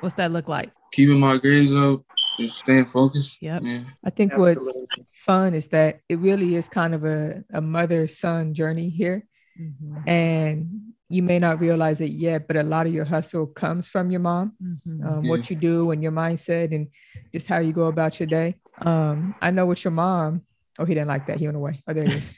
What's 0.00 0.14
that 0.14 0.30
look 0.30 0.48
like? 0.48 0.70
Keeping 0.92 1.18
my 1.18 1.36
grades 1.38 1.74
up, 1.74 2.02
just 2.38 2.58
staying 2.58 2.86
focused. 2.86 3.40
Yep. 3.42 3.62
Yeah. 3.64 3.80
I 4.04 4.10
think 4.10 4.36
what's 4.36 4.80
fun 5.10 5.54
is 5.54 5.68
that 5.68 6.00
it 6.08 6.18
really 6.18 6.54
is 6.54 6.68
kind 6.68 6.94
of 6.94 7.04
a, 7.04 7.44
a 7.52 7.60
mother 7.60 8.06
son 8.08 8.54
journey 8.54 8.88
here. 8.88 9.26
Mhm. 9.60 10.08
And 10.08 10.80
you 11.08 11.22
may 11.22 11.38
not 11.38 11.60
realize 11.60 12.00
it 12.00 12.10
yet, 12.12 12.46
but 12.46 12.56
a 12.56 12.62
lot 12.62 12.86
of 12.86 12.92
your 12.94 13.04
hustle 13.04 13.46
comes 13.46 13.88
from 13.88 14.10
your 14.10 14.20
mom, 14.20 14.52
Mhm. 14.62 15.04
um, 15.04 15.24
Yeah. 15.24 15.28
what 15.30 15.50
you 15.50 15.56
do 15.56 15.90
and 15.90 16.02
your 16.02 16.12
mindset 16.12 16.74
and 16.74 16.88
just 17.32 17.46
how 17.46 17.58
you 17.58 17.72
go 17.72 17.86
about 17.86 18.18
your 18.18 18.26
day. 18.26 18.56
Um, 18.78 19.34
I 19.42 19.50
know 19.50 19.66
with 19.66 19.84
your 19.84 19.92
mom, 19.92 20.42
oh, 20.78 20.84
he 20.84 20.94
didn't 20.94 21.08
like 21.08 21.26
that. 21.26 21.38
He 21.38 21.46
went 21.46 21.56
away. 21.56 21.82
Oh, 21.86 21.92
there 21.92 22.04
he 22.04 22.14
is. 22.14 22.30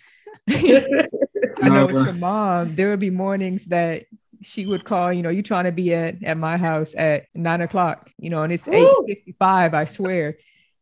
I 0.49 1.69
know 1.69 1.87
No, 1.87 1.87
with 1.87 2.05
your 2.05 2.15
mom, 2.15 2.75
there 2.75 2.91
would 2.91 3.01
be 3.01 3.11
mornings 3.11 3.65
that 3.67 4.05
she 4.45 4.67
would 4.67 4.85
call, 4.85 5.13
you 5.13 5.23
know, 5.23 5.31
you 5.31 5.43
trying 5.43 5.65
to 5.65 5.73
be 5.73 5.95
at, 5.95 6.23
at 6.23 6.37
my 6.37 6.57
house 6.57 6.95
at 6.97 7.27
nine 7.35 7.61
o'clock, 7.61 8.11
you 8.19 8.31
know, 8.31 8.43
and 8.43 8.53
it's 8.53 8.67
Woo! 8.67 8.75
eight 8.75 9.17
fifty-five, 9.17 9.75
I 9.75 9.85
swear. 9.85 10.37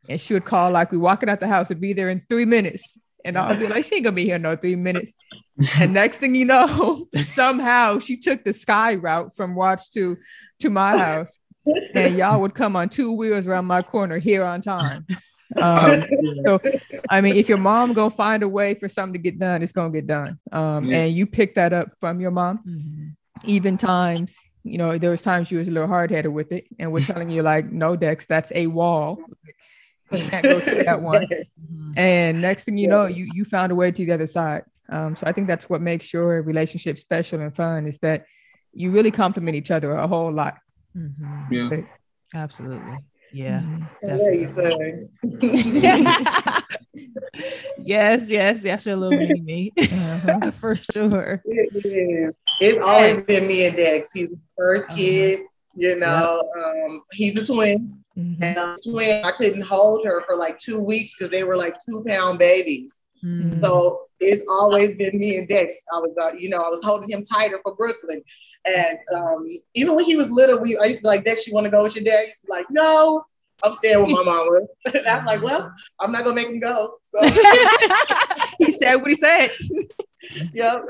And 0.09 0.21
she 0.21 0.35
would 0.35 0.45
call 0.45 0.73
like 0.73 0.90
we 0.90 0.99
walking 0.99 1.28
out 1.28 1.40
the 1.40 1.49
house, 1.49 1.69
would 1.69 1.81
be 1.81 1.92
there 1.92 2.09
in 2.09 2.25
three 2.28 2.45
minutes. 2.45 2.99
And 3.25 3.38
I'll 3.38 3.57
be 3.57 3.69
like, 3.69 3.85
she 3.85 3.95
ain't 3.97 4.04
gonna 4.04 4.16
be 4.16 4.25
here 4.25 4.38
no 4.38 4.57
three 4.57 4.75
minutes. 4.75 5.12
And 5.78 5.95
next 5.95 6.19
thing 6.19 6.35
you 6.35 6.45
know, 6.45 7.07
somehow 7.35 8.00
she 8.00 8.16
took 8.16 8.45
the 8.45 8.52
sky 8.52 8.97
route 8.97 9.37
from 9.37 9.54
Watts 9.54 9.88
to 9.90 10.16
to 10.61 10.71
my 10.71 10.97
house. 10.99 11.38
And 11.95 12.16
y'all 12.16 12.40
would 12.40 12.54
come 12.54 12.75
on 12.75 12.88
two 12.88 13.12
wheels 13.12 13.47
around 13.47 13.66
my 13.66 13.83
corner 13.83 14.19
here 14.19 14.45
on 14.45 14.61
time. 14.61 15.07
Um, 15.61 16.02
so 16.45 16.59
I 17.09 17.21
mean, 17.21 17.37
if 17.37 17.49
your 17.49 17.59
mom 17.59 17.92
gonna 17.92 18.11
find 18.11 18.42
a 18.42 18.49
way 18.49 18.75
for 18.75 18.88
something 18.88 19.12
to 19.12 19.19
get 19.19 19.38
done, 19.38 19.62
it's 19.62 19.73
gonna 19.73 19.92
get 19.92 20.07
done. 20.07 20.40
Um, 20.50 20.87
Yeah. 20.87 20.97
and 21.04 21.14
you 21.14 21.26
pick 21.26 21.54
that 21.54 21.73
up 21.73 21.90
from 22.00 22.21
your 22.21 22.33
mom. 22.33 22.59
Mhm. 22.66 23.14
Even 23.44 23.76
times, 23.76 24.38
you 24.62 24.78
know, 24.78 24.96
there 24.99 25.11
was 25.11 25.22
times 25.22 25.49
she 25.49 25.56
was 25.56 25.68
a 25.68 25.70
little 25.70 25.88
hard 25.88 26.11
headed 26.11 26.32
with 26.32 26.52
it, 26.52 26.66
and 26.78 26.92
we're 26.92 27.04
telling 27.04 27.30
you 27.30 27.42
like, 27.42 27.70
no, 27.70 27.96
Dex, 27.96 28.26
that's 28.26 28.52
a 28.54 28.66
wall. 28.68 29.18
You 30.12 30.20
can't 30.28 30.46
go 30.46 30.61
through 30.61 30.84
that 30.84 31.02
one. 31.14 31.26
And 31.96 32.40
next 32.40 32.64
thing 32.64 32.78
you 32.78 32.88
know, 32.88 33.06
you 33.06 33.25
you 33.25 33.44
found 33.44 33.72
a 33.72 33.75
way 33.75 33.90
to 33.90 34.04
the 34.04 34.12
other 34.12 34.26
side. 34.26 34.64
Um, 34.90 35.16
so 35.16 35.26
I 35.26 35.32
think 35.32 35.46
that's 35.46 35.68
what 35.68 35.80
makes 35.80 36.12
your 36.12 36.42
relationship 36.42 36.99
special 36.99 37.40
and 37.40 37.54
fun 37.54 37.87
is 37.87 37.99
that 37.99 38.26
you 38.72 38.90
really 38.90 39.11
complement 39.11 39.56
each 39.56 39.70
other 39.70 39.92
a 39.92 40.06
whole 40.06 40.32
lot. 40.32 40.58
Mhm. 40.96 41.46
Yeah. 41.50 41.80
Absolutely. 42.34 42.99
Yeah. 43.32 43.61
Mhm. 43.61 43.88
Yeah, 44.02 45.96
you 45.96 46.16
yes, 47.84 48.28
yes, 48.28 48.62
that's 48.62 48.87
your 48.87 48.96
little 48.96 49.18
mini 49.18 49.40
me 49.40 49.72
Uh-huh. 49.76 50.50
for 50.61 50.76
sure. 50.76 51.42
It 51.44 51.87
is. 51.87 52.37
It's 52.62 52.78
always 52.78 53.23
been 53.25 53.47
me 53.47 53.66
and 53.66 53.76
Dex. 53.76 54.12
He's 54.12 54.31
the 54.31 54.38
1st 54.59 54.88
Uh-huh. 54.88 54.97
kid. 54.99 55.40
You 55.75 55.99
know, 55.99 56.42
um, 56.62 57.02
he's 57.12 57.37
a 57.38 57.52
twin. 57.52 57.99
Mhm. 58.16 58.42
And 58.42 58.59
a 58.59 58.76
twin. 58.90 59.25
I 59.25 59.31
couldn't 59.33 59.62
hold 59.62 60.04
her 60.04 60.23
for 60.26 60.37
like 60.37 60.59
two 60.59 60.85
weeks 60.85 61.14
because 61.16 61.31
they 61.31 61.45
were 61.45 61.57
like 61.57 61.75
two 61.88 62.04
pound 62.07 62.38
babies. 62.38 63.00
Mhm. 63.25 63.57
So 63.59 64.02
it's 64.21 64.45
always 64.50 64.95
been 64.97 65.19
me 65.19 65.38
and 65.38 65.49
Dex. 65.49 65.83
I 65.95 65.99
was, 65.99 66.14
uh, 66.23 66.33
you 66.38 66.50
know, 66.50 66.59
I 66.59 66.69
was 66.69 66.83
holding 66.85 67.09
him 67.11 67.23
tighter 67.25 67.59
for 67.62 67.75
Brooklyn. 67.75 68.23
And 68.66 68.99
um, 69.14 69.47
even 69.75 69.97
when 69.97 70.04
he 70.04 70.14
was 70.14 70.31
little, 70.31 70.61
we 70.61 70.76
I 70.76 70.85
used 70.85 70.99
to 71.00 71.02
be 71.04 71.09
like, 71.09 71.25
Dex, 71.25 71.47
you 71.47 71.54
want 71.54 71.64
to 71.64 71.71
go 71.71 71.83
with 71.83 71.97
your 71.97 72.04
dad? 72.04 72.25
He's 72.25 72.42
like, 72.49 72.66
no, 72.71 73.25
I'm 73.62 73.73
staying 73.73 74.00
with 74.00 74.11
my 74.11 74.23
mama. 74.25 74.50
and 74.95 75.07
I'm 75.09 75.25
like, 75.25 75.42
well, 75.42 75.73
I'm 76.00 76.12
not 76.12 76.25
gonna 76.25 76.37
make 76.37 76.49
him 76.49 76.61
go. 76.61 76.95
So, 77.02 77.21
he 78.59 78.73
said 78.73 78.97
what 78.97 79.09
he 79.09 79.14
said. 79.14 79.50
yep. 80.52 80.81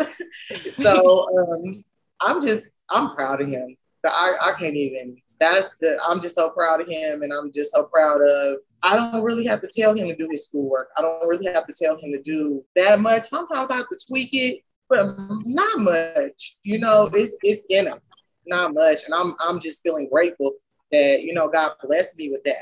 So 0.73 1.29
um, 1.39 1.85
I'm 2.21 2.41
just, 2.41 2.85
I'm 2.91 3.15
proud 3.15 3.41
of 3.41 3.49
him. 3.49 3.77
I, 4.05 4.33
I 4.43 4.53
can't 4.59 4.75
even. 4.75 5.17
That's 5.39 5.79
the. 5.79 5.99
I'm 6.09 6.21
just 6.21 6.37
so 6.37 6.51
proud 6.51 6.81
of 6.81 6.89
him, 6.89 7.23
and 7.23 7.33
I'm 7.33 7.51
just 7.53 7.73
so 7.73 7.85
proud 7.85 8.21
of. 8.21 8.57
I 8.85 8.97
don't 8.97 9.25
really 9.25 9.47
have 9.47 9.61
to 9.61 9.69
tell 9.77 9.95
him 9.95 10.09
to 10.09 10.17
do 10.17 10.29
his 10.31 10.47
schoolwork. 10.47 10.89
I 10.97 11.03
don't 11.03 11.27
really 11.29 11.53
have 11.53 11.67
to 11.67 11.75
tell 11.81 11.97
him 11.97 12.13
to 12.13 12.23
do 12.23 12.65
that 12.77 13.01
much. 13.01 13.23
Sometimes 13.23 13.71
I 13.71 13.77
have 13.77 13.89
to 13.89 13.99
tweak 14.09 14.31
it, 14.33 14.61
but 14.89 15.07
not 15.45 15.79
much. 15.79 16.57
You 16.63 16.79
know, 16.79 17.11
it's 17.13 17.37
it's 17.43 17.65
in 17.71 17.87
him, 17.87 17.99
not 18.47 18.75
much, 18.75 19.05
and 19.05 19.15
I'm 19.15 19.35
I'm 19.41 19.61
just 19.61 19.83
feeling 19.83 20.09
grateful 20.11 20.53
that 20.93 21.23
you 21.23 21.33
know 21.35 21.49
God 21.49 21.73
blessed 21.83 22.19
me 22.19 22.31
with 22.31 22.45
that. 22.45 22.57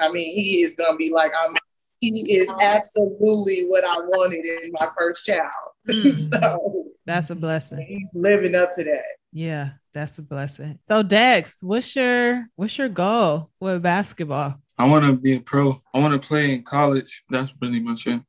I 0.00 0.10
mean, 0.10 0.34
he 0.34 0.62
is 0.62 0.74
gonna 0.74 0.96
be 0.96 1.10
like 1.12 1.32
I'm. 1.38 1.54
He 2.00 2.10
is 2.36 2.52
absolutely 2.60 3.64
what 3.68 3.82
I 3.84 3.96
wanted 4.00 4.44
in 4.44 4.72
my 4.72 4.88
first 4.98 5.24
child. 5.24 5.40
Mm. 5.90 6.16
so 6.16 6.86
That's 7.06 7.28
a 7.30 7.34
blessing. 7.34 7.78
he's 7.86 8.08
living 8.14 8.54
up 8.54 8.70
to 8.74 8.84
that. 8.84 9.04
Yeah, 9.32 9.70
that's 9.92 10.16
a 10.18 10.22
blessing. 10.22 10.78
So 10.88 11.02
Dex, 11.02 11.62
what's 11.62 11.94
your 11.94 12.44
what's 12.56 12.76
your 12.78 12.88
goal 12.88 13.50
with 13.60 13.82
basketball? 13.82 14.54
I 14.78 14.86
want 14.86 15.04
to 15.04 15.12
be 15.12 15.34
a 15.36 15.40
pro. 15.40 15.80
I 15.94 15.98
want 15.98 16.20
to 16.20 16.26
play 16.26 16.52
in 16.54 16.62
college. 16.62 17.22
That's 17.30 17.52
pretty 17.52 17.80
much 17.80 18.06
it. 18.06 18.20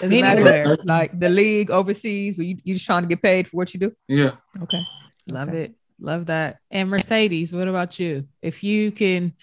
Doesn't 0.00 0.20
matter 0.20 0.42
where, 0.44 0.64
like 0.84 1.18
the 1.18 1.28
league 1.28 1.70
overseas, 1.70 2.36
where 2.38 2.46
you 2.46 2.56
you 2.64 2.74
just 2.74 2.86
trying 2.86 3.02
to 3.02 3.08
get 3.08 3.22
paid 3.22 3.48
for 3.48 3.56
what 3.58 3.74
you 3.74 3.80
do. 3.80 3.92
Yeah. 4.08 4.32
Okay. 4.62 4.82
Love 5.28 5.48
Okay. 5.48 5.62
it. 5.64 5.74
Love 6.00 6.26
that. 6.26 6.58
And 6.70 6.88
Mercedes, 6.88 7.52
what 7.52 7.68
about 7.68 7.98
you? 7.98 8.26
If 8.42 8.64
you 8.64 8.90
can, 8.90 9.34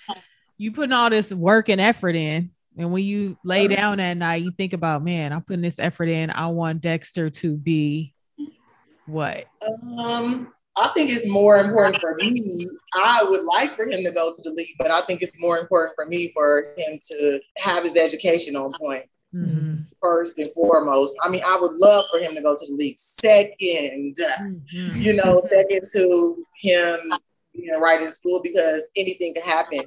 you 0.57 0.71
putting 0.71 0.93
all 0.93 1.09
this 1.09 1.31
work 1.31 1.69
and 1.69 1.79
effort 1.79 2.15
in, 2.15 2.51
and 2.77 2.91
when 2.91 3.03
you 3.03 3.37
lay 3.43 3.67
down 3.67 3.99
at 3.99 4.17
night, 4.17 4.43
you 4.43 4.51
think 4.51 4.73
about, 4.73 5.03
man, 5.03 5.33
I'm 5.33 5.41
putting 5.41 5.61
this 5.61 5.79
effort 5.79 6.09
in. 6.09 6.29
I 6.29 6.47
want 6.47 6.81
Dexter 6.81 7.29
to 7.29 7.55
be 7.55 8.13
what? 9.07 9.45
Um, 9.99 10.53
I 10.77 10.87
think 10.89 11.09
it's 11.09 11.27
more 11.29 11.57
important 11.57 11.99
for 11.99 12.15
me. 12.15 12.65
I 12.93 13.25
would 13.27 13.43
like 13.43 13.71
for 13.71 13.85
him 13.85 14.03
to 14.03 14.11
go 14.11 14.31
to 14.31 14.41
the 14.43 14.51
league, 14.51 14.75
but 14.77 14.91
I 14.91 15.01
think 15.01 15.21
it's 15.21 15.41
more 15.41 15.57
important 15.57 15.95
for 15.95 16.05
me 16.05 16.31
for 16.35 16.73
him 16.77 16.99
to 17.11 17.39
have 17.57 17.83
his 17.83 17.97
education 17.97 18.55
on 18.55 18.71
point 18.79 19.05
Mhm. 19.33 19.85
first 20.01 20.37
and 20.37 20.47
foremost. 20.53 21.17
I 21.23 21.29
mean, 21.29 21.41
I 21.45 21.59
would 21.59 21.73
love 21.73 22.05
for 22.11 22.19
him 22.19 22.35
to 22.35 22.41
go 22.41 22.55
to 22.55 22.65
the 22.67 22.73
league. 22.73 22.99
Second, 22.99 24.15
Mhm. 24.41 24.61
you 24.95 25.13
know, 25.13 25.41
second 25.41 25.87
to 25.93 26.45
him 26.61 27.11
being 27.53 27.79
right 27.79 28.01
in 28.01 28.11
school 28.11 28.41
because 28.41 28.89
anything 28.95 29.33
can 29.33 29.43
happen. 29.43 29.83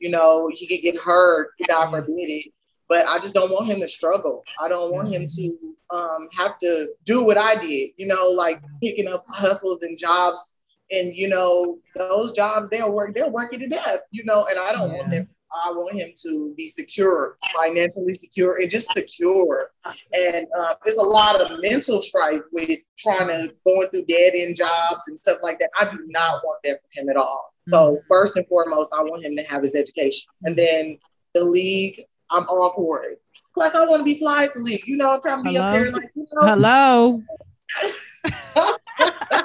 You 0.00 0.10
know, 0.10 0.50
he 0.54 0.66
could 0.66 0.82
get 0.82 0.96
hurt, 1.00 1.50
God 1.68 1.90
forbid 1.90 2.12
it. 2.14 2.52
But 2.88 3.06
I 3.08 3.18
just 3.18 3.34
don't 3.34 3.50
want 3.50 3.66
him 3.66 3.80
to 3.80 3.88
struggle. 3.88 4.44
I 4.60 4.68
don't 4.68 4.92
want 4.92 5.08
him 5.08 5.26
to 5.26 5.74
um, 5.90 6.28
have 6.36 6.58
to 6.58 6.88
do 7.04 7.24
what 7.24 7.38
I 7.38 7.54
did, 7.56 7.90
you 7.96 8.06
know, 8.06 8.28
like 8.30 8.60
picking 8.82 9.08
up 9.08 9.24
hustles 9.28 9.82
and 9.82 9.96
jobs. 9.96 10.52
And, 10.92 11.16
you 11.16 11.28
know, 11.28 11.78
those 11.96 12.30
jobs, 12.32 12.68
they'll 12.70 12.92
work, 12.92 13.14
they'll 13.14 13.30
work 13.30 13.52
you 13.52 13.58
to 13.60 13.68
death, 13.68 14.00
you 14.12 14.24
know, 14.24 14.46
and 14.48 14.58
I 14.58 14.70
don't 14.72 14.90
Yeah. 14.90 14.96
want 14.96 15.10
them 15.10 15.28
I 15.64 15.70
want 15.70 15.96
him 15.96 16.10
to 16.14 16.54
be 16.56 16.68
secure, 16.68 17.36
financially 17.54 18.14
secure, 18.14 18.60
and 18.60 18.70
just 18.70 18.92
secure. 18.92 19.70
And 20.12 20.46
uh, 20.58 20.74
there's 20.84 20.96
a 20.96 21.02
lot 21.02 21.40
of 21.40 21.58
mental 21.60 22.00
strife 22.00 22.42
with 22.52 22.78
trying 22.98 23.28
to 23.28 23.54
going 23.64 23.88
through 23.88 24.04
dead 24.06 24.34
end 24.34 24.56
jobs 24.56 25.08
and 25.08 25.18
stuff 25.18 25.38
like 25.42 25.58
that. 25.58 25.70
I 25.78 25.84
do 25.84 25.98
not 26.06 26.40
want 26.44 26.58
that 26.64 26.80
for 26.82 27.00
him 27.00 27.08
at 27.08 27.16
all. 27.16 27.54
So 27.72 28.00
first 28.08 28.36
and 28.36 28.46
foremost, 28.46 28.94
I 28.96 29.02
want 29.02 29.24
him 29.24 29.36
to 29.36 29.42
have 29.44 29.62
his 29.62 29.74
education, 29.74 30.28
and 30.42 30.56
then 30.56 30.98
the 31.34 31.44
league. 31.44 32.02
I'm 32.28 32.44
all 32.48 32.72
for 32.74 33.04
it. 33.04 33.22
Plus, 33.54 33.76
I 33.76 33.86
want 33.86 34.00
to 34.00 34.04
be 34.04 34.18
fly 34.18 34.44
at 34.44 34.54
the 34.54 34.60
league. 34.60 34.84
You 34.84 34.96
know, 34.96 35.10
I'm 35.10 35.22
trying 35.22 35.44
to 35.44 35.48
be 35.48 35.56
up 35.56 35.72
there, 35.72 35.92
like 35.92 36.10
you 36.16 36.26
know. 36.32 36.42
Hello. 36.48 37.22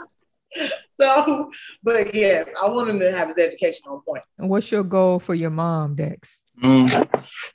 So, 0.99 1.49
but 1.81 2.13
yes, 2.13 2.53
I 2.61 2.69
want 2.69 2.91
him 2.91 2.99
to 2.99 3.11
have 3.11 3.29
his 3.29 3.37
education 3.39 3.85
on 3.87 4.01
point. 4.01 4.21
And 4.37 4.49
what's 4.51 4.71
your 4.71 4.83
goal 4.83 5.17
for 5.17 5.33
your 5.33 5.49
mom, 5.49 5.95
Dex? 5.95 6.41
Um, 6.61 6.85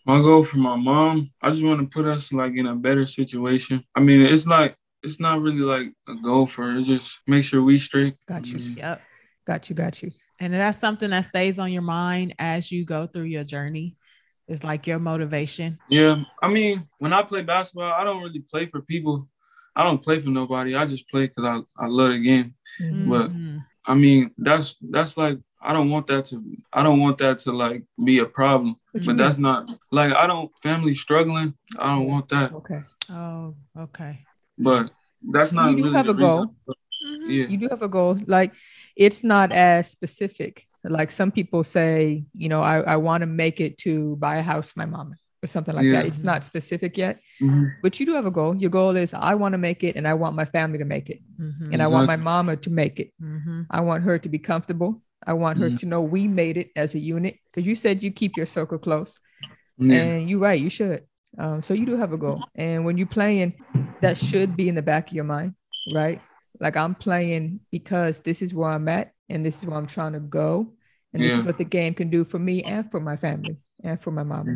my 0.04 0.18
goal 0.18 0.42
for 0.42 0.56
my 0.56 0.74
mom, 0.74 1.30
I 1.40 1.50
just 1.50 1.62
want 1.62 1.78
to 1.78 1.86
put 1.86 2.10
us 2.10 2.32
like 2.32 2.54
in 2.56 2.66
a 2.66 2.74
better 2.74 3.06
situation. 3.06 3.84
I 3.94 4.00
mean, 4.00 4.22
it's 4.22 4.48
like 4.48 4.76
it's 5.04 5.20
not 5.20 5.42
really 5.42 5.60
like 5.60 5.92
a 6.08 6.16
goal 6.16 6.46
for 6.46 6.64
her. 6.64 6.76
It's 6.76 6.88
just 6.88 7.20
make 7.28 7.44
sure 7.44 7.62
we 7.62 7.78
straight. 7.78 8.16
Got 8.26 8.46
you. 8.46 8.58
Yeah. 8.58 8.74
Yep. 8.76 9.02
Got 9.46 9.70
you. 9.70 9.76
Got 9.76 10.02
you. 10.02 10.10
And 10.40 10.52
that's 10.52 10.80
something 10.80 11.10
that 11.10 11.26
stays 11.26 11.58
on 11.58 11.70
your 11.70 11.82
mind 11.82 12.34
as 12.38 12.72
you 12.72 12.84
go 12.84 13.06
through 13.06 13.24
your 13.24 13.44
journey. 13.44 13.96
It's 14.48 14.62
like 14.62 14.86
your 14.86 14.98
motivation. 14.98 15.78
Yeah, 15.88 16.22
I 16.40 16.48
mean, 16.48 16.86
when 16.98 17.12
I 17.12 17.22
play 17.22 17.42
basketball, 17.42 17.92
I 17.92 18.04
don't 18.04 18.22
really 18.22 18.40
play 18.40 18.66
for 18.66 18.80
people. 18.80 19.28
I 19.76 19.85
don't 19.85 20.02
play 20.02 20.18
for 20.18 20.30
nobody. 20.30 20.75
I 20.75 20.87
just 20.87 21.09
play 21.11 21.26
because 21.26 21.45
I, 21.45 21.56
I 21.85 21.87
love 21.87 22.11
the 22.12 22.21
game. 22.23 22.54
Mhm. 22.80 23.09
But-. 23.11 23.30
I 23.88 23.95
mean, 23.95 24.33
that's 24.38 24.75
that's 24.90 25.16
like 25.16 25.38
I 25.62 25.73
don't 25.73 25.90
want 25.90 26.06
that 26.09 26.25
to 26.26 26.42
I 26.73 26.83
don't 26.83 26.99
want 26.99 27.18
that 27.18 27.38
to 27.45 27.52
like 27.52 27.85
be 28.04 28.18
a 28.18 28.26
problem. 28.26 28.76
What 28.90 29.02
you 29.02 29.06
But 29.06 29.12
mean? 29.12 29.16
that's 29.18 29.38
not 29.38 29.71
like 29.92 30.12
I 30.12 30.26
don't 30.26 30.50
family 30.62 30.95
struggling. 30.95 31.54
I 31.78 31.95
don't 31.95 32.09
want 32.09 32.28
that. 32.30 32.52
okay. 32.52 32.80
Oh, 33.11 33.54
okay. 33.78 34.18
But 34.59 34.90
that's 35.30 35.52
not 35.52 35.71
You 35.71 35.76
do 35.76 35.83
really 35.85 35.97
have 35.99 36.06
the 36.06 36.12
a 36.12 36.14
goal. 36.14 36.40
reason. 36.40 36.56
Mhm. 37.06 37.30
Yeah. 37.30 37.47
You 37.47 37.56
do 37.59 37.68
have 37.71 37.83
a 37.83 37.88
goal. 37.88 38.18
Like 38.26 38.54
it's 38.97 39.23
not 39.23 39.52
as 39.52 39.88
specific. 39.90 40.66
Like 40.83 41.11
some 41.12 41.30
people 41.30 41.62
say, 41.62 42.25
you 42.35 42.49
know, 42.49 42.62
I, 42.62 42.80
I 42.80 42.97
want 42.97 43.21
to 43.23 43.26
make 43.26 43.61
it 43.61 43.78
to 43.87 44.16
buy 44.16 44.37
a 44.38 44.42
house 44.42 44.73
for 44.73 44.80
my 44.80 44.87
mama 44.87 45.14
or 45.46 45.50
something 45.54 45.74
like 45.78 45.84
Yeah. 45.86 45.92
that. 45.96 46.06
It's 46.10 46.22
not 46.30 46.44
specific 46.44 46.92
yet, 47.04 47.14
Mhm. 47.40 47.64
but 47.82 47.98
you 47.98 48.04
do 48.06 48.14
have 48.18 48.26
a 48.26 48.30
goal. 48.40 48.52
Your 48.64 48.70
goal 48.70 48.94
is 48.96 49.14
I 49.14 49.34
want 49.42 49.52
to 49.56 49.58
make 49.68 49.80
it 49.88 49.96
and 49.96 50.06
I 50.12 50.14
want 50.22 50.34
my 50.36 50.44
family 50.56 50.78
to 50.78 50.84
make 50.96 51.08
it. 51.14 51.20
Mhm. 51.40 51.72
And 51.72 51.82
I 51.84 51.88
want 51.94 52.06
my 52.14 52.16
mama 52.16 52.56
to 52.56 52.70
make 52.70 52.96
it. 53.04 53.10
Mhm. 53.22 53.66
I 53.70 53.80
want 53.88 54.04
her 54.08 54.18
to 54.18 54.28
be 54.28 54.38
comfortable. 54.38 54.92
I 55.26 55.32
want 55.32 55.58
her 55.58 55.70
to 55.80 55.86
know 55.86 56.00
we 56.02 56.22
made 56.28 56.56
it 56.62 56.68
as 56.76 56.94
a 56.94 56.98
unit. 56.98 57.34
Because 57.46 57.66
you 57.66 57.74
said 57.74 58.02
you 58.04 58.10
keep 58.10 58.36
your 58.36 58.46
circle 58.46 58.78
close. 58.78 59.18
Yeah. 59.78 60.02
And 60.02 60.28
you're 60.28 60.44
right, 60.48 60.60
you 60.66 60.70
should. 60.70 61.00
Um, 61.38 61.62
so 61.62 61.74
you 61.74 61.86
do 61.86 61.96
have 61.96 62.12
a 62.12 62.18
goal. 62.26 62.40
And 62.54 62.84
when 62.86 62.96
you're 62.98 63.14
playing, 63.20 63.54
that 64.02 64.16
should 64.16 64.56
be 64.56 64.68
in 64.70 64.74
the 64.74 64.82
back 64.92 65.08
of 65.08 65.14
your 65.14 65.24
mind, 65.36 65.54
right? 65.94 66.20
Like 66.60 66.76
I'm 66.76 66.94
playing 66.94 67.60
because 67.70 68.20
this 68.20 68.40
is 68.40 68.54
where 68.54 68.70
I'm 68.70 68.88
at 68.88 69.12
and 69.28 69.44
this 69.44 69.58
is 69.58 69.64
where 69.66 69.76
I'm 69.80 69.86
trying 69.86 70.14
to 70.14 70.20
go. 70.20 70.72
And 71.12 71.22
this 71.22 71.32
is 71.38 71.44
what 71.44 71.56
the 71.58 71.64
game 71.78 71.94
can 71.94 72.08
do 72.10 72.24
for 72.24 72.38
me 72.38 72.62
and 72.62 72.90
for 72.90 73.00
my 73.00 73.16
family 73.16 73.56
and 73.82 74.00
for 74.00 74.10
my 74.10 74.22
mama. 74.22 74.54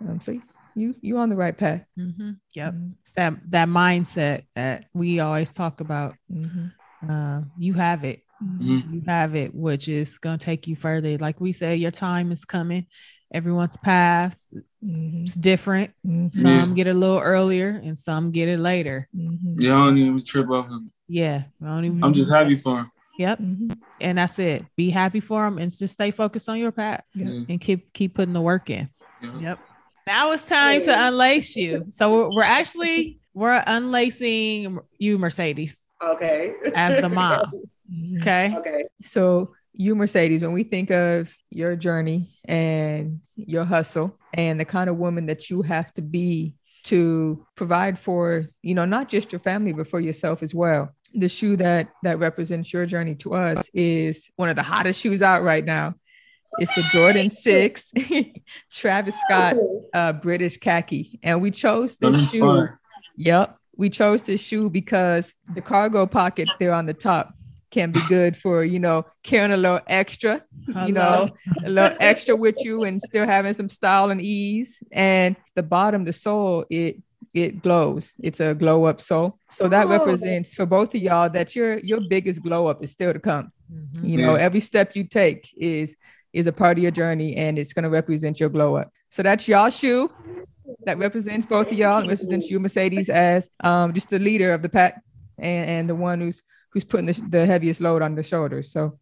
Um, 0.00 0.20
so 0.20 0.38
you 0.74 0.94
you 1.00 1.18
on 1.18 1.28
the 1.28 1.36
right 1.36 1.56
path. 1.56 1.84
Mhm. 1.98 2.38
Yep. 2.54 2.74
Mhm. 2.74 2.92
It's 3.00 3.12
that 3.12 3.34
that 3.50 3.68
mindset 3.68 4.42
that 4.54 4.86
we 4.94 5.20
always 5.20 5.50
talk 5.50 5.80
about. 5.80 6.14
Mhm. 6.32 6.72
Uh, 7.08 7.42
you 7.58 7.74
have 7.74 8.04
it. 8.04 8.22
Mhm. 8.42 8.92
You 8.92 9.02
have 9.06 9.34
it, 9.34 9.54
which 9.54 9.88
is 9.88 10.18
going 10.18 10.38
to 10.38 10.44
take 10.44 10.66
you 10.68 10.76
further. 10.76 11.18
Like 11.18 11.40
we 11.40 11.52
said, 11.52 11.80
your 11.80 11.90
time 11.90 12.30
is 12.30 12.44
coming. 12.44 12.86
Everyone's 13.32 13.76
path 13.76 14.46
Mhm. 14.82 15.24
is 15.24 15.34
different. 15.34 15.90
Mhm. 16.06 16.32
Some 16.34 16.74
get 16.74 16.86
it 16.86 16.94
a 16.94 16.98
little 16.98 17.18
earlier, 17.18 17.70
and 17.84 17.98
some 17.98 18.30
get 18.30 18.48
it 18.48 18.58
later. 18.58 19.08
Mhm. 19.14 19.60
Yeah, 19.60 19.74
I 19.74 19.76
don't 19.86 19.98
even 19.98 20.24
trip 20.24 20.48
off 20.48 20.66
of 20.66 20.82
it. 20.86 20.92
Yeah, 21.08 21.44
I 21.62 21.66
don't 21.66 21.84
even- 21.84 22.04
I'm 22.04 22.14
just 22.14 22.30
happy 22.30 22.56
for 22.56 22.80
him. 22.80 22.90
Yep, 23.18 23.38
Mhm. 23.40 23.76
and 24.00 24.18
that's 24.18 24.38
it. 24.38 24.64
Be 24.76 24.90
happy 24.90 25.18
for 25.20 25.44
them, 25.44 25.58
and 25.58 25.70
just 25.76 25.94
stay 25.94 26.12
focused 26.12 26.48
on 26.48 26.58
your 26.58 26.70
path, 26.70 27.02
Yeah. 27.14 27.28
Yeah. 27.30 27.44
and 27.48 27.60
keep 27.60 27.92
keep 27.92 28.14
putting 28.14 28.32
the 28.32 28.40
work 28.40 28.70
in. 28.70 28.88
Yeah. 29.20 29.40
Yep. 29.40 29.58
Now 30.08 30.32
it's 30.32 30.44
time 30.44 30.80
to 30.80 30.90
unlace 30.90 31.54
you. 31.54 31.84
So 31.90 32.08
we're, 32.08 32.36
we're 32.36 32.42
actually 32.42 33.20
we're 33.34 33.62
unlacing 33.66 34.78
you, 34.96 35.18
Mercedes, 35.18 35.76
Okay. 36.02 36.54
as 36.74 37.02
the 37.02 37.10
mom. 37.10 37.52
Okay. 38.20 38.54
okay. 38.56 38.84
So, 39.02 39.54
you, 39.72 39.94
Mercedes, 39.94 40.42
when 40.42 40.52
we 40.52 40.62
think 40.62 40.90
of 40.90 41.32
your 41.50 41.74
journey 41.76 42.28
and 42.46 43.20
your 43.36 43.64
hustle 43.64 44.18
and 44.34 44.60
the 44.60 44.66
kind 44.66 44.90
of 44.90 44.96
woman 44.96 45.24
that 45.26 45.48
you 45.48 45.62
have 45.62 45.94
to 45.94 46.02
be 46.02 46.54
to 46.84 47.46
provide 47.54 47.98
for, 47.98 48.44
you 48.62 48.74
know, 48.74 48.84
not 48.84 49.08
just 49.08 49.32
your 49.32 49.38
family, 49.40 49.72
but 49.72 49.88
for 49.88 50.00
yourself 50.00 50.42
as 50.42 50.54
well. 50.54 50.94
The 51.14 51.28
shoe 51.30 51.56
that 51.56 51.88
that 52.02 52.18
represents 52.18 52.72
your 52.72 52.84
journey 52.84 53.14
to 53.16 53.34
us 53.34 53.70
is 53.72 54.30
one 54.36 54.50
of 54.50 54.56
the 54.56 54.62
hottest 54.62 55.00
shoes 55.00 55.22
out 55.22 55.42
right 55.42 55.64
now. 55.64 55.94
It's 56.60 56.74
the 56.74 56.82
Jordan 56.92 57.30
6 57.30 57.92
Travis 58.72 59.14
Scott 59.20 59.56
uh, 59.94 60.12
British 60.14 60.56
khaki. 60.58 61.18
And 61.22 61.40
we 61.40 61.50
chose 61.50 61.96
this 61.96 62.16
That's 62.16 62.30
shoe. 62.30 62.40
fire. 62.40 62.80
Yep. 63.16 63.56
We 63.76 63.90
chose 63.90 64.24
this 64.24 64.40
shoe 64.40 64.68
because 64.70 65.32
the 65.54 65.60
cargo 65.60 66.06
pocket 66.06 66.48
there 66.58 66.72
on 66.74 66.86
the 66.86 66.94
top 66.94 67.34
can 67.70 67.92
be 67.92 68.00
good 68.08 68.36
for, 68.36 68.64
you 68.64 68.78
know, 68.78 69.04
carrying 69.22 69.52
a 69.52 69.56
little 69.56 69.80
extra, 69.86 70.42
you 70.86 70.92
know, 70.92 71.28
a 71.64 71.68
little 71.70 71.96
extra 72.00 72.34
with 72.34 72.56
you 72.64 72.84
and 72.84 73.00
still 73.00 73.26
having 73.26 73.52
some 73.54 73.68
style 73.68 74.10
and 74.10 74.20
ease. 74.20 74.82
And 74.90 75.36
the 75.54 75.62
bottom, 75.62 76.04
the 76.04 76.12
sole, 76.12 76.64
it 76.70 76.96
it 77.34 77.62
glows. 77.62 78.14
It's 78.20 78.40
a 78.40 78.54
glow 78.54 78.86
up 78.86 79.00
sole. 79.02 79.38
So 79.50 79.68
that 79.68 79.86
Oh. 79.86 79.90
represents 79.90 80.54
for 80.54 80.64
both 80.64 80.94
of 80.94 81.00
y'all 81.02 81.28
that 81.30 81.54
your 81.54 81.78
your 81.80 82.00
biggest 82.08 82.42
glow 82.42 82.66
up 82.68 82.82
is 82.82 82.90
still 82.90 83.12
to 83.12 83.18
come. 83.20 83.52
Mhm. 83.70 84.08
You 84.10 84.16
know, 84.22 84.34
Yeah. 84.34 84.42
every 84.42 84.60
step 84.60 84.96
you 84.96 85.04
take 85.04 85.46
is 85.56 85.94
is 86.38 86.46
a 86.46 86.52
part 86.52 86.78
of 86.78 86.82
your 86.82 86.92
journey 86.92 87.34
and 87.36 87.58
it's 87.58 87.72
going 87.72 87.82
to 87.82 87.90
represent 87.90 88.38
your 88.38 88.48
glow 88.48 88.76
up. 88.76 88.90
So 89.08 89.24
that's 89.24 89.48
y'all 89.48 89.70
shoe 89.70 90.08
that 90.84 90.96
represents 90.96 91.44
both 91.44 91.72
of 91.72 91.76
y'all 91.76 91.98
and 91.98 92.08
represents 92.08 92.48
you, 92.48 92.60
Mercedes, 92.60 93.08
as 93.08 93.50
um, 93.64 93.92
just 93.92 94.08
the 94.08 94.20
leader 94.20 94.52
of 94.52 94.62
the 94.62 94.68
pack 94.68 95.02
and, 95.38 95.68
and 95.68 95.90
the 95.90 95.96
one 95.96 96.20
who's 96.20 96.42
who's 96.72 96.84
putting 96.84 97.06
the, 97.06 97.20
the 97.28 97.44
heaviest 97.44 97.80
load 97.80 98.02
on 98.02 98.14
the 98.14 98.22
shoulders. 98.22 98.70
So 98.70 98.98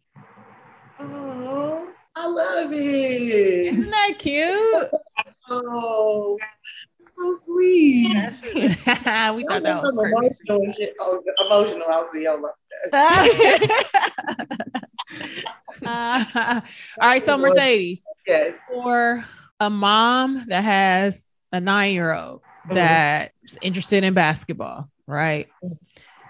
Oh, 0.99 1.87
I 2.15 2.27
love 2.27 2.71
it. 2.71 3.73
Isn't 3.73 3.89
that 3.91 4.13
cute? 4.17 4.89
Oh, 5.49 6.37
so 6.97 7.33
sweet. 7.33 8.13
we 8.53 8.73
thought 8.75 9.63
that 9.63 9.81
was 9.81 9.95
I'm 9.95 9.95
perfect. 9.95 10.41
emotional 10.47 10.61
and 10.63 10.75
shit. 10.75 10.93
Oh, 10.99 11.23
emotional. 11.45 11.87
I'll 11.89 12.05
see 12.05 12.23
you 12.23 12.51
later. 12.91 14.73
Uh, 15.85 16.23
all 17.01 17.07
right, 17.07 17.23
so 17.23 17.37
Mercedes, 17.37 18.05
Yes. 18.25 18.61
for 18.67 19.23
a 19.59 19.69
mom 19.69 20.45
that 20.47 20.63
has 20.63 21.25
a 21.51 21.59
nine 21.59 21.93
year 21.93 22.13
old 22.13 22.41
that's 22.65 23.31
interested 23.61 24.03
in 24.03 24.13
basketball, 24.13 24.89
right? 25.07 25.47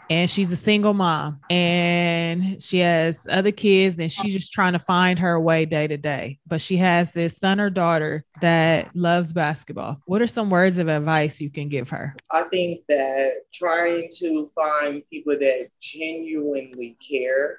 And 0.09 0.29
she's 0.29 0.51
a 0.53 0.55
single 0.55 0.93
mom 0.93 1.41
and 1.49 2.63
she 2.63 2.79
has 2.79 3.27
other 3.29 3.51
kids 3.51 3.99
and 3.99 4.09
she's 4.09 4.33
just 4.33 4.53
trying 4.53 4.71
to 4.71 4.79
find 4.79 5.19
her 5.19 5.37
way 5.37 5.65
day 5.65 5.85
to 5.85 5.97
day. 5.97 6.39
But 6.47 6.61
she 6.61 6.77
has 6.77 7.11
this 7.11 7.35
son 7.37 7.59
or 7.59 7.69
daughter 7.69 8.23
that 8.39 8.95
loves 8.95 9.33
basketball. 9.33 9.97
What 10.05 10.21
are 10.21 10.27
some 10.27 10.49
words 10.49 10.77
of 10.77 10.87
advice 10.87 11.41
you 11.41 11.49
can 11.49 11.67
give 11.67 11.89
her? 11.89 12.15
I 12.31 12.43
think 12.43 12.85
that 12.87 13.31
trying 13.53 14.07
to 14.19 14.47
find 14.55 15.03
people 15.11 15.37
that 15.39 15.69
genuinely 15.81 16.97
care 17.05 17.57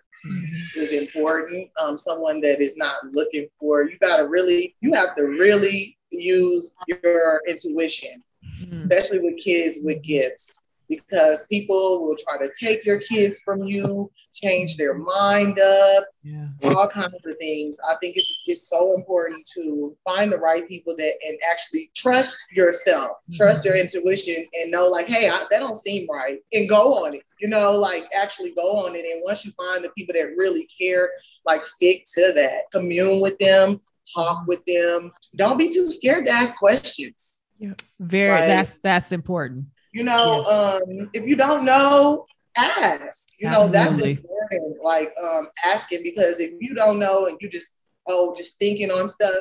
is 0.77 0.93
important. 0.93 1.69
Um, 1.81 1.97
someone 1.97 2.41
that 2.43 2.61
is 2.61 2.77
not 2.77 2.97
looking 3.13 3.47
for, 3.59 3.85
you 3.85 3.99
got 3.99 4.19
to 4.19 4.27
really, 4.27 4.75
you 4.81 4.93
have 4.95 5.15
to 5.17 5.23
really 5.23 5.97
use 6.11 6.75
your 6.89 7.41
intuition, 7.49 8.23
Mm, 8.63 8.77
especially 8.77 9.21
with 9.21 9.39
kids 9.39 9.81
with 9.85 10.03
gifts. 10.03 10.65
Because 10.89 11.47
people 11.51 12.07
will 12.07 12.17
try 12.17 12.39
to 12.39 12.51
take 12.61 12.85
your 12.85 13.01
kids 13.01 13.43
from 13.45 13.63
you, 13.63 14.11
change 14.35 14.77
their 14.77 14.95
mind 14.95 15.59
up, 15.59 16.05
Yeah. 16.23 16.49
all 16.65 16.89
kinds 16.89 17.27
of 17.27 17.37
things. 17.41 17.79
I 17.89 17.95
think 17.97 18.17
it's 18.17 18.33
it's 18.47 18.69
so 18.69 18.95
important 18.95 19.49
to 19.55 19.97
find 20.05 20.33
the 20.33 20.39
right 20.39 20.67
people 20.69 20.95
that 20.97 21.13
and 21.27 21.39
actually 21.51 21.91
trust 21.97 22.55
yourself, 22.55 23.11
trust 23.33 23.65
your 23.65 23.75
mm-hmm. 23.75 23.83
intuition, 23.83 24.47
and 24.55 24.71
know 24.71 24.89
like, 24.89 25.09
hey, 25.09 25.29
I, 25.29 25.45
that 25.51 25.59
don't 25.59 25.77
seem 25.77 26.07
right, 26.11 26.39
and 26.53 26.69
go 26.69 27.05
on 27.05 27.15
it. 27.15 27.23
You 27.41 27.49
know, 27.49 27.73
like 27.73 28.09
actually 28.21 28.53
go 28.55 28.87
on 28.87 28.95
it. 28.95 29.05
And 29.05 29.23
once 29.25 29.45
you 29.45 29.53
find 29.53 29.85
the 29.85 29.91
people 29.97 30.15
that 30.19 30.35
really 30.37 30.69
care, 30.81 31.11
like 31.45 31.65
stick 31.65 32.05
to 32.15 32.33
that, 32.35 32.71
commune 32.73 33.21
with 33.21 33.39
them, 33.39 33.81
talk 34.15 34.47
with 34.47 34.65
them. 34.67 35.11
Don't 35.37 35.59
be 35.59 35.69
too 35.69 35.91
scared 35.91 36.27
to 36.27 36.33
ask 36.33 36.57
questions. 36.57 37.43
Yeah, 37.59 37.75
very 37.99 38.31
Right. 38.31 38.47
that's 38.47 38.75
that's 38.83 39.13
important. 39.13 39.67
You 39.93 40.05
know, 40.05 40.43
um, 40.45 41.11
if 41.15 41.27
you 41.27 41.37
don't 41.37 41.65
know, 41.65 42.27
ask. 42.57 43.31
You 43.39 43.49
know, 43.51 43.69
that's 43.69 44.01
important. 44.01 44.83
Like 44.83 45.13
um, 45.23 45.49
asking 45.67 46.01
because 46.03 46.41
if 46.41 46.53
you 46.61 46.75
don't 46.75 46.99
know 46.99 47.27
and 47.27 47.37
you 47.41 47.49
just 47.49 47.83
oh 48.09 48.35
just 48.37 48.59
thinking 48.59 48.91
on 48.91 49.09
stuff, 49.09 49.35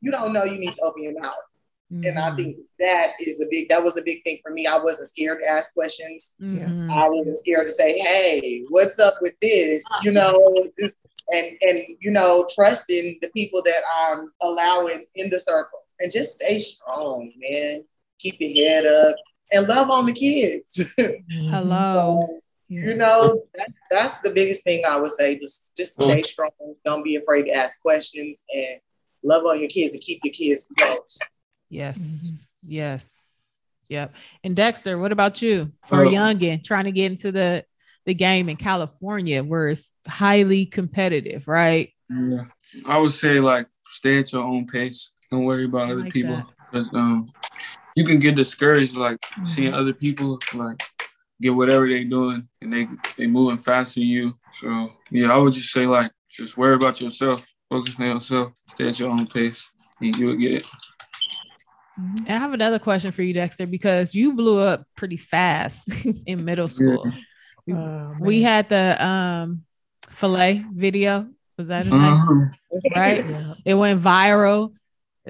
you 0.00 0.10
don't 0.10 0.32
know. 0.32 0.44
You 0.44 0.58
need 0.58 0.74
to 0.74 0.82
open 0.82 1.02
your 1.02 1.20
mouth. 1.20 1.34
And 2.04 2.18
I 2.18 2.30
Mhm. 2.30 2.36
think 2.36 2.56
that 2.80 3.12
is 3.20 3.40
a 3.40 3.46
big. 3.50 3.68
That 3.68 3.84
was 3.84 3.96
a 3.96 4.02
big 4.02 4.24
thing 4.24 4.38
for 4.42 4.50
me. 4.52 4.66
I 4.66 4.78
wasn't 4.78 5.08
scared 5.08 5.38
to 5.44 5.50
ask 5.50 5.72
questions. 5.74 6.34
Mhm. 6.40 6.90
I 6.90 7.08
wasn't 7.08 7.38
scared 7.38 7.66
to 7.66 7.72
say, 7.72 7.98
"Hey, 7.98 8.64
what's 8.70 8.98
up 8.98 9.14
with 9.20 9.34
this?" 9.40 9.84
You 10.04 10.12
know, 10.12 10.68
and 11.32 11.56
and 11.62 11.82
you 12.00 12.10
know, 12.10 12.46
trusting 12.54 13.18
the 13.22 13.30
people 13.36 13.62
that 13.62 13.82
I'm 13.98 14.32
allowing 14.42 15.04
in 15.14 15.30
the 15.30 15.38
circle, 15.38 15.80
and 16.00 16.10
just 16.10 16.36
stay 16.40 16.58
strong, 16.58 17.32
man. 17.36 17.84
Keep 18.18 18.36
your 18.40 18.68
head 18.68 18.86
up 18.86 19.16
and 19.52 19.68
love 19.68 19.90
on 19.90 20.06
the 20.06 20.12
kids. 20.12 20.94
Hello. 20.96 22.26
So, 22.28 22.38
you 22.68 22.94
know, 22.94 23.42
that, 23.54 23.68
that's 23.90 24.20
the 24.20 24.30
biggest 24.30 24.64
thing 24.64 24.82
I 24.88 24.98
would 24.98 25.10
say. 25.10 25.38
Just 25.38 25.76
just 25.76 25.94
stay 25.94 26.22
strong. 26.22 26.50
Don't 26.84 27.02
be 27.02 27.16
afraid 27.16 27.44
to 27.44 27.52
ask 27.52 27.80
questions 27.82 28.44
and 28.52 28.80
love 29.22 29.44
on 29.44 29.60
your 29.60 29.68
kids 29.68 29.92
and 29.92 30.02
keep 30.02 30.20
your 30.24 30.32
kids 30.32 30.68
close. 30.78 31.18
Yes. 31.68 31.98
Mhm. 31.98 32.48
Yes. 32.62 33.18
Yep. 33.88 34.14
And 34.42 34.56
Dexter, 34.56 34.98
what 34.98 35.12
about 35.12 35.42
you? 35.42 35.70
For 35.86 36.02
a 36.02 36.08
youngin 36.08 36.64
trying 36.64 36.84
to 36.84 36.92
get 36.92 37.10
into 37.10 37.30
the 37.30 37.64
the 38.06 38.14
game 38.14 38.48
in 38.48 38.56
California 38.56 39.44
where 39.44 39.68
it's 39.68 39.92
highly 40.08 40.66
competitive, 40.66 41.46
right? 41.46 41.90
Yeah. 42.08 42.44
I 42.88 42.98
would 42.98 43.12
say 43.12 43.38
like 43.38 43.66
stay 43.86 44.18
at 44.18 44.32
your 44.32 44.42
own 44.42 44.66
pace. 44.66 45.12
Don't 45.30 45.44
worry 45.44 45.66
about 45.66 45.88
I 45.88 45.92
other 45.92 46.00
like 46.00 46.12
people. 46.12 46.36
that. 46.36 46.46
Because 46.70 46.92
um 46.94 47.30
you 47.96 48.04
can 48.04 48.18
get 48.18 48.36
discouraged 48.36 48.96
like 48.96 49.18
seeing 49.44 49.74
other 49.74 49.92
people 49.92 50.38
like 50.54 50.80
get 51.40 51.54
whatever 51.54 51.88
they 51.88 52.04
doing 52.04 52.48
and 52.60 52.72
they 52.72 52.88
they 53.16 53.26
moving 53.26 53.58
faster 53.58 54.00
than 54.00 54.08
you. 54.08 54.34
So 54.52 54.90
yeah, 55.10 55.32
I 55.32 55.36
would 55.36 55.52
just 55.52 55.72
say 55.72 55.86
like 55.86 56.10
just 56.30 56.56
worry 56.56 56.74
about 56.74 57.00
yourself, 57.00 57.44
focus 57.68 57.98
on 58.00 58.06
yourself, 58.06 58.52
stay 58.68 58.88
at 58.88 58.98
your 58.98 59.10
own 59.10 59.26
pace, 59.26 59.68
and 60.00 60.16
you 60.16 60.26
will 60.28 60.36
get 60.36 60.52
it. 60.52 60.66
Mhm. 62.00 62.18
And 62.26 62.30
I 62.30 62.38
have 62.38 62.52
another 62.54 62.78
question 62.78 63.12
for 63.12 63.22
you, 63.22 63.34
Dexter, 63.34 63.66
because 63.66 64.14
you 64.14 64.32
blew 64.34 64.58
up 64.60 64.86
pretty 64.96 65.18
fast 65.18 65.90
in 66.26 66.44
middle 66.44 66.68
school. 66.68 67.04
We- 67.66 67.74
Oh, 67.74 68.16
We 68.18 68.42
had 68.42 68.68
the 68.68 69.04
um 69.06 69.62
filet 70.10 70.64
video. 70.72 71.28
Was 71.58 71.68
that 71.68 71.84
his? 71.84 71.92
Uh-huh. 71.92 72.46
Right? 72.96 73.24
Yeah. 73.28 73.54
It 73.64 73.74
went 73.74 74.00
viral. 74.02 74.72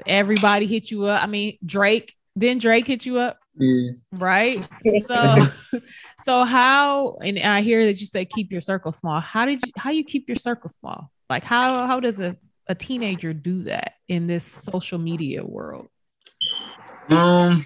Everybody 0.07 0.65
hit 0.65 0.89
you 0.89 1.03
up. 1.05 1.21
I 1.23 1.27
mean, 1.27 1.57
Drake, 1.63 2.15
didn't 2.37 2.61
Drake 2.61 2.87
hit 2.87 3.05
you 3.05 3.17
up? 3.17 3.39
Yeah. 3.55 3.91
Right. 4.13 4.67
So 5.07 5.47
so 6.25 6.43
how 6.43 7.17
and 7.21 7.37
I 7.39 7.61
hear 7.61 7.85
that 7.85 7.99
you 7.99 8.07
say 8.07 8.25
keep 8.25 8.51
your 8.51 8.61
circle 8.61 8.91
small. 8.91 9.19
How 9.19 9.45
did 9.45 9.61
you 9.65 9.71
how 9.77 9.91
you 9.91 10.03
keep 10.03 10.27
your 10.27 10.37
circle 10.37 10.69
small? 10.69 11.11
Like 11.29 11.43
how 11.43 11.85
how 11.85 11.99
does 11.99 12.19
a, 12.19 12.35
a 12.67 12.75
teenager 12.75 13.33
do 13.33 13.63
that 13.63 13.93
in 14.07 14.27
this 14.27 14.43
social 14.43 14.97
media 14.97 15.43
world? 15.43 15.87
Um, 17.09 17.65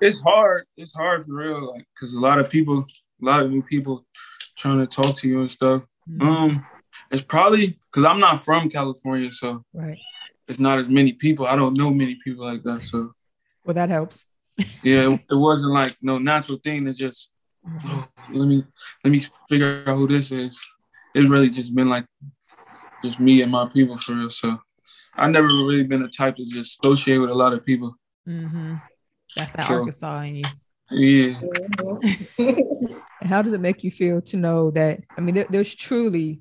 it's 0.00 0.20
hard. 0.22 0.66
It's 0.76 0.94
hard 0.94 1.24
for 1.24 1.34
real, 1.34 1.72
like, 1.72 1.86
cause 1.98 2.14
a 2.14 2.20
lot 2.20 2.38
of 2.38 2.50
people, 2.50 2.84
a 3.22 3.24
lot 3.24 3.42
of 3.42 3.50
new 3.50 3.62
people, 3.62 4.06
trying 4.56 4.78
to 4.78 4.86
talk 4.86 5.16
to 5.16 5.28
you 5.28 5.40
and 5.40 5.50
stuff. 5.50 5.82
Mm-hmm. 6.08 6.22
Um, 6.22 6.66
it's 7.10 7.22
probably 7.22 7.78
cause 7.92 8.04
I'm 8.04 8.20
not 8.20 8.40
from 8.40 8.68
California, 8.68 9.30
so 9.30 9.64
Right. 9.72 9.98
It's 10.50 10.58
not 10.58 10.78
as 10.78 10.88
many 10.88 11.12
people. 11.12 11.46
I 11.46 11.56
don't 11.56 11.74
know 11.74 11.90
many 11.90 12.16
people 12.16 12.44
like 12.44 12.62
that, 12.64 12.82
so 12.82 13.12
Well, 13.64 13.74
that 13.74 13.88
helps. 13.88 14.26
yeah, 14.82 15.08
it, 15.08 15.20
it 15.30 15.34
wasn't 15.34 15.72
like 15.72 15.96
no 16.02 16.18
natural 16.18 16.58
thing 16.58 16.84
to 16.84 16.92
just 16.92 17.30
oh, 17.84 18.06
let 18.30 18.46
me 18.46 18.64
let 19.04 19.10
me 19.10 19.20
figure 19.48 19.84
out 19.86 19.96
who 19.96 20.08
this 20.08 20.32
is. 20.32 20.60
It's 21.14 21.30
really 21.30 21.48
just 21.48 21.74
been 21.74 21.88
like 21.88 22.06
just 23.02 23.20
me 23.20 23.42
and 23.42 23.50
my 23.50 23.68
people 23.68 23.96
for 23.98 24.14
real. 24.14 24.30
So 24.30 24.58
I 25.14 25.28
never 25.30 25.46
really 25.46 25.84
been 25.84 26.02
the 26.02 26.08
type 26.08 26.36
to 26.36 26.44
just 26.44 26.84
associate 26.84 27.18
with 27.18 27.30
a 27.30 27.34
lot 27.34 27.52
of 27.52 27.64
people. 27.64 27.96
Mm-hmm. 28.28 28.74
That's 29.36 29.52
that 29.52 29.66
So- 29.66 29.74
Arkansas 29.78 30.20
in 30.22 30.36
you. 30.36 30.44
Yeah. 30.92 31.40
How 33.22 33.42
does 33.42 33.52
it 33.52 33.60
make 33.60 33.84
you 33.84 33.90
feel 33.90 34.20
to 34.22 34.36
know 34.36 34.70
that? 34.72 35.00
I 35.16 35.20
mean, 35.20 35.36
there, 35.36 35.46
there's 35.48 35.74
truly, 35.74 36.40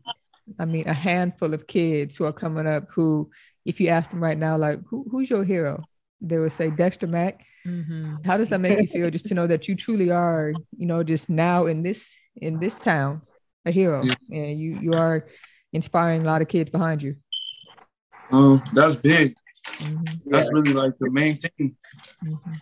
I 0.58 0.66
mean, 0.66 0.88
a 0.88 0.94
handful 0.94 1.54
of 1.54 1.68
kids 1.68 2.18
who 2.18 2.26
are 2.26 2.34
coming 2.34 2.66
up 2.66 2.88
who, 2.90 3.30
if 3.66 3.80
you 3.80 3.90
ask 3.90 4.10
them 4.10 4.24
right 4.24 4.38
now, 4.38 4.58
like, 4.58 4.80
who, 4.90 5.06
who's 5.12 5.30
your 5.30 5.44
hero? 5.44 5.84
They 6.22 6.38
would 6.38 6.52
say 6.52 6.70
Dexter 6.70 7.08
Mack. 7.08 7.46
Mm-hmm. 7.68 8.18
How 8.26 8.38
does 8.38 8.50
that 8.50 8.60
make 8.62 8.80
you 8.80 8.88
feel 8.88 9.10
just 9.10 9.26
to 9.26 9.34
know 9.34 9.48
that 9.48 9.68
you 9.68 9.76
truly 9.76 10.12
are, 10.12 10.54
you 10.78 10.86
know, 10.86 11.04
just 11.04 11.30
now 11.30 11.66
in 11.66 11.84
this 11.84 12.16
in 12.36 12.60
this 12.60 12.80
town, 12.80 13.22
a 13.66 13.72
hero, 13.72 14.04
and 14.32 14.60
you 14.60 14.80
you 14.80 14.94
are 14.94 15.28
inspiring 15.74 16.24
a 16.24 16.26
lot 16.26 16.42
of 16.42 16.48
kids 16.48 16.70
behind 16.70 17.02
you. 17.04 17.16
Um, 18.32 18.64
that's 18.74 18.96
big. 18.96 19.36
Mhm, 19.78 20.22
That's 20.26 20.52
really 20.52 20.74
like 20.74 20.94
the 21.00 21.10
main 21.12 21.36
thing. 21.36 21.76
mhm. 22.24 22.62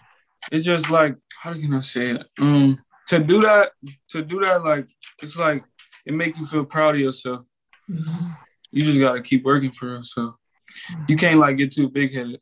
It's 0.51 0.65
just 0.65 0.89
like 0.89 1.17
how 1.41 1.53
can 1.53 1.73
I 1.73 1.81
say 1.81 2.11
it? 2.11 2.25
Um, 2.39 2.79
to 3.07 3.19
do 3.19 3.41
that, 3.41 3.71
to 4.09 4.23
do 4.23 4.39
that, 4.41 4.63
like 4.63 4.87
it's 5.21 5.37
like 5.37 5.63
it 6.05 6.13
make 6.13 6.37
you 6.37 6.45
feel 6.45 6.65
proud 6.65 6.95
of 6.95 7.01
yourself. 7.01 7.45
Mhm. 7.89 8.37
You 8.71 8.81
just 8.81 8.99
gotta 8.99 9.21
keep 9.21 9.43
working 9.45 9.71
for 9.71 9.95
it. 9.95 10.05
So 10.77 10.95
you 11.07 11.17
can't 11.17 11.39
like 11.39 11.57
get 11.57 11.71
too 11.71 11.89
big 11.89 12.13
headed. 12.13 12.39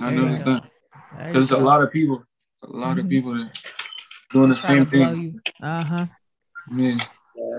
I 0.00 0.10
There 0.10 0.12
you 0.12 0.20
noticed 0.20 0.44
go. 0.44 0.52
that. 0.54 1.32
There's 1.32 1.52
a 1.52 1.58
lot 1.58 1.82
of 1.82 1.90
people, 1.90 2.22
a 2.62 2.66
lot 2.66 2.98
of 2.98 3.06
Mhm. 3.06 3.08
people 3.08 3.34
that 3.34 3.58
doing 4.32 4.48
the 4.48 4.54
same 4.54 4.84
thing. 4.84 5.40
Uh 5.62 5.84
huh. 5.84 6.06
Yeah. 6.72 6.96
Yeah, 7.34 7.58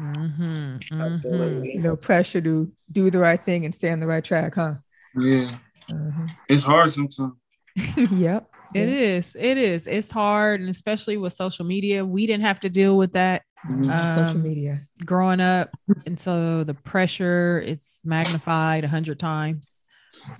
Mm-hmm. 0.00 0.76
Mm-hmm. 0.76 1.02
absolutely. 1.02 1.72
You 1.74 1.80
know, 1.80 1.96
pressure 1.96 2.40
to 2.40 2.72
do 2.90 3.10
the 3.10 3.18
right 3.18 3.42
thing 3.42 3.64
and 3.64 3.74
stay 3.74 3.90
on 3.90 4.00
the 4.00 4.06
right 4.06 4.24
track, 4.24 4.54
huh? 4.54 4.74
Yeah. 5.14 5.48
Uh-huh. 5.88 6.26
It's 6.48 6.62
hard 6.64 6.90
sometimes. 6.90 7.34
yep. 7.96 8.48
It 8.74 8.88
Yeah. 8.88 8.94
is. 8.94 9.36
It 9.38 9.58
is. 9.58 9.86
It's 9.86 10.10
hard, 10.10 10.60
and 10.60 10.70
especially 10.70 11.16
with 11.16 11.32
social 11.32 11.64
media, 11.64 12.04
we 12.04 12.26
didn't 12.26 12.44
have 12.44 12.60
to 12.60 12.70
deal 12.70 12.96
with 12.96 13.12
that 13.12 13.42
Mhm. 13.68 14.14
social 14.14 14.36
Um, 14.40 14.42
media. 14.42 14.80
growing 15.04 15.40
up, 15.40 15.70
and 16.06 16.18
so 16.18 16.64
the 16.64 16.74
pressure 16.74 17.62
it's 17.64 18.00
magnified 18.04 18.84
a 18.84 18.88
hundred 18.88 19.18
times, 19.18 19.82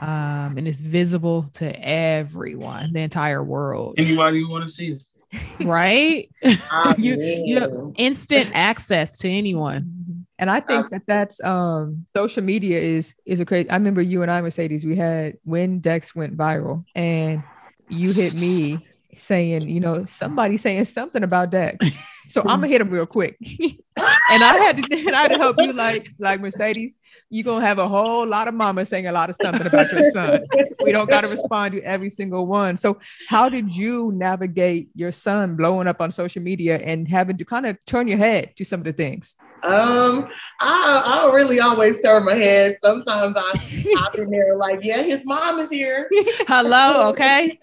um, 0.01 0.57
and 0.57 0.67
it's 0.67 0.81
visible 0.81 1.51
to 1.55 1.67
everyone, 1.87 2.93
the 2.93 3.01
entire 3.01 3.43
world, 3.45 3.95
Anybody 3.99 4.41
who 4.41 4.49
want 4.49 4.65
to 4.67 4.71
see 4.71 4.93
it. 4.93 5.03
right? 5.61 6.31
I 6.43 6.95
you 6.99 7.19
you 7.21 7.61
have 7.61 7.73
instant 7.97 8.51
access 8.55 9.19
to 9.19 9.29
anyone. 9.29 10.25
And 10.39 10.51
I 10.51 10.61
think 10.61 10.89
that 10.89 11.03
that's 11.07 11.43
um 11.45 12.07
social 12.17 12.43
media 12.43 12.79
is 12.81 13.15
is 13.27 13.41
a 13.41 13.45
great. 13.45 13.71
I 13.71 13.75
remember 13.77 14.01
you 14.01 14.23
and 14.23 14.31
I, 14.31 14.41
Mercedes, 14.41 14.85
we 14.85 14.97
had 14.97 15.37
when 15.45 15.81
Dex 15.81 16.15
went 16.15 16.37
viral, 16.37 16.85
and 16.95 17.43
you 17.89 18.13
hit 18.13 18.35
me 18.35 18.79
saying, 19.17 19.69
you 19.69 19.81
know, 19.81 20.07
somebody 20.07 20.57
saying 20.57 20.87
something 20.87 21.23
about 21.23 21.51
Dex. 21.51 21.87
So 22.31 22.41
I'm 22.47 22.61
gonna 22.61 22.69
hit 22.69 22.81
him 22.81 22.91
real 22.91 23.07
quick, 23.07 23.37
and 23.61 23.79
I 23.97 24.57
had 24.59 24.83
to 24.83 24.99
and 24.99 25.15
I 25.15 25.23
had 25.23 25.33
to 25.33 25.39
help 25.39 25.57
you 25.61 25.73
like 25.73 26.09
like 26.19 26.41
Mercedes. 26.41 26.97
You're 27.29 27.45
gonna 27.45 27.67
have 27.67 27.79
a 27.79 27.89
whole 27.89 28.27
lot 28.27 28.49
of 28.49 28.55
mama 28.55 28.87
saying 28.87 29.07
a 29.07 29.13
lot 29.13 29.31
of 29.31 29.37
something 29.37 29.67
about 29.67 29.93
your 29.93 30.11
son. 30.13 30.45
We 30.83 30.93
don't 30.93 31.11
got 31.11 31.23
to 31.23 31.29
respond 31.29 31.75
to 31.75 31.83
every 31.83 32.11
single 32.11 32.47
one. 32.47 32.77
So 32.77 32.99
how 33.29 33.49
did 33.49 33.75
you 33.75 34.13
navigate 34.15 34.91
your 34.95 35.13
son 35.13 35.57
blowing 35.57 35.89
up 35.89 36.01
on 36.01 36.11
social 36.13 36.43
media 36.43 36.79
and 36.79 37.09
having 37.09 37.37
to 37.39 37.45
kind 37.45 37.67
of 37.67 37.77
turn 37.85 38.07
your 38.09 38.19
head 38.19 38.55
to 38.57 38.65
some 38.65 38.81
of 38.81 38.85
the 38.85 38.93
things? 38.93 39.35
Um, 39.63 40.29
I 40.61 41.03
I 41.07 41.23
don't 41.23 41.35
really 41.35 41.61
always 41.61 42.01
turn 42.01 42.25
my 42.25 42.35
head. 42.35 42.77
Sometimes 42.83 43.37
I 43.37 43.53
hop 43.97 44.15
in 44.19 44.31
there 44.31 44.57
like, 44.57 44.81
yeah, 44.83 45.03
his 45.03 45.27
mom 45.27 45.59
is 45.59 45.71
here. 45.71 46.09
Hello, 46.49 47.09
okay. 47.11 47.59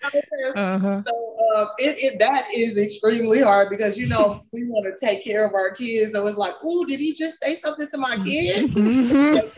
Uh-huh. 0.55 0.99
So 0.99 1.35
uh, 1.55 1.65
it, 1.79 1.97
it 1.99 2.19
that 2.19 2.47
is 2.55 2.77
extremely 2.77 3.41
hard 3.41 3.69
because 3.69 3.97
you 3.97 4.07
know 4.07 4.43
we 4.53 4.65
want 4.65 4.87
to 4.87 5.05
take 5.05 5.23
care 5.23 5.45
of 5.45 5.53
our 5.53 5.71
kids. 5.71 6.11
So 6.13 6.25
it's 6.27 6.37
like, 6.37 6.53
oh, 6.63 6.85
did 6.85 6.99
he 6.99 7.13
just 7.13 7.41
say 7.41 7.55
something 7.55 7.87
to 7.91 7.97
my 7.97 8.15
kid? 8.25 8.69
Mhm. 8.73 9.51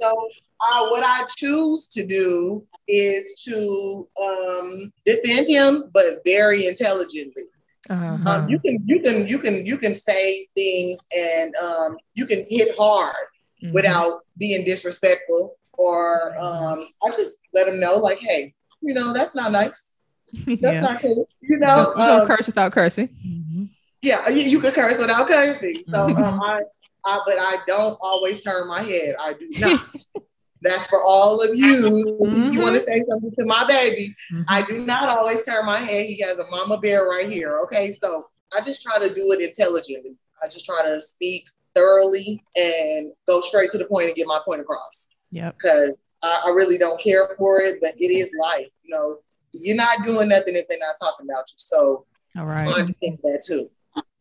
so 0.00 0.28
uh, 0.60 0.88
what 0.88 1.04
I 1.04 1.24
choose 1.36 1.86
to 1.88 2.04
do 2.04 2.66
is 2.88 3.42
to 3.44 4.08
um, 4.20 4.92
defend 5.04 5.46
him, 5.46 5.90
but 5.92 6.04
very 6.24 6.66
intelligently. 6.66 7.44
Uh-huh. 7.88 8.18
Um, 8.26 8.48
you 8.48 8.58
can 8.60 8.78
you 8.86 9.00
can 9.00 9.26
you 9.26 9.38
can 9.38 9.66
you 9.66 9.78
can 9.78 9.94
say 9.94 10.46
things 10.56 11.06
and 11.16 11.54
um, 11.56 11.96
you 12.14 12.26
can 12.26 12.44
hit 12.48 12.68
hard 12.78 13.14
Mhm. 13.62 13.72
without 13.72 14.20
being 14.38 14.64
disrespectful 14.64 15.56
or 15.76 16.36
um, 16.38 16.80
I 17.04 17.08
just 17.10 17.40
let 17.54 17.66
them 17.66 17.80
know 17.80 17.96
like, 17.96 18.18
hey, 18.20 18.54
you 18.82 18.94
know, 18.94 19.12
that's 19.12 19.34
not 19.34 19.52
nice. 19.52 19.94
That's 20.60 20.80
yeah. 20.80 20.80
not 20.80 21.00
cool. 21.00 21.28
You 21.40 21.58
You 21.58 21.58
know, 21.60 21.92
don't 21.94 22.22
um, 22.22 22.28
curse 22.28 22.46
without 22.46 22.72
cursing. 22.72 23.08
Mhm. 23.26 23.68
yeah, 24.02 24.28
you, 24.28 24.42
you 24.42 24.60
can 24.60 24.72
curse 24.72 25.00
without 25.00 25.28
cursing. 25.28 25.82
So, 25.84 25.98
Mhm. 26.08 26.18
um, 26.18 26.40
I, 26.42 26.60
I, 27.04 27.20
but 27.26 27.36
I 27.38 27.56
don't 27.66 27.98
always 28.00 28.42
turn 28.42 28.68
my 28.68 28.80
head. 28.82 29.16
I 29.20 29.32
do 29.34 29.48
not. 29.58 29.80
That's 30.62 30.86
for 30.86 31.02
all 31.02 31.40
of 31.42 31.50
you. 31.54 32.02
If 32.20 32.54
you 32.54 32.60
want 32.60 32.74
to 32.74 32.80
say 32.80 33.02
something 33.08 33.30
to 33.32 33.44
my 33.44 33.64
baby, 33.68 34.14
Mhm. 34.32 34.44
I 34.48 34.62
do 34.62 34.84
not 34.84 35.16
always 35.16 35.44
turn 35.44 35.64
my 35.66 35.78
head. 35.78 36.06
He 36.06 36.20
has 36.22 36.38
a 36.38 36.46
mama 36.50 36.78
bear 36.78 37.04
right 37.06 37.28
here. 37.28 37.60
Okay, 37.64 37.90
so 37.90 38.26
I 38.56 38.60
just 38.60 38.82
try 38.82 38.98
to 38.98 39.12
do 39.14 39.32
it 39.32 39.40
intelligently. 39.40 40.16
I 40.42 40.48
just 40.48 40.64
try 40.64 40.80
to 40.90 41.00
speak 41.00 41.46
thoroughly 41.74 42.42
and 42.56 43.12
go 43.26 43.40
straight 43.40 43.70
to 43.70 43.78
the 43.78 43.84
point 43.86 44.06
and 44.06 44.14
get 44.16 44.26
my 44.26 44.40
point 44.44 44.60
across 44.60 45.10
Yeah. 45.30 45.52
because 45.52 45.96
I, 46.22 46.44
I 46.46 46.50
really 46.50 46.78
don't 46.78 47.00
care 47.00 47.28
for 47.38 47.60
it, 47.60 47.78
but 47.80 47.94
it 47.96 48.10
is 48.10 48.34
life. 48.42 48.66
You 48.82 48.94
know, 48.94 49.18
you're 49.52 49.76
not 49.76 50.04
doing 50.04 50.28
nothing 50.28 50.56
if 50.56 50.66
they're 50.66 50.78
not 50.78 50.96
talking 51.00 51.26
about 51.30 51.44
you. 51.50 51.54
So 51.58 52.04
all 52.36 52.46
right. 52.46 52.66
I 52.68 52.72
understand 52.80 53.18
that 53.22 53.42
too. 53.46 53.70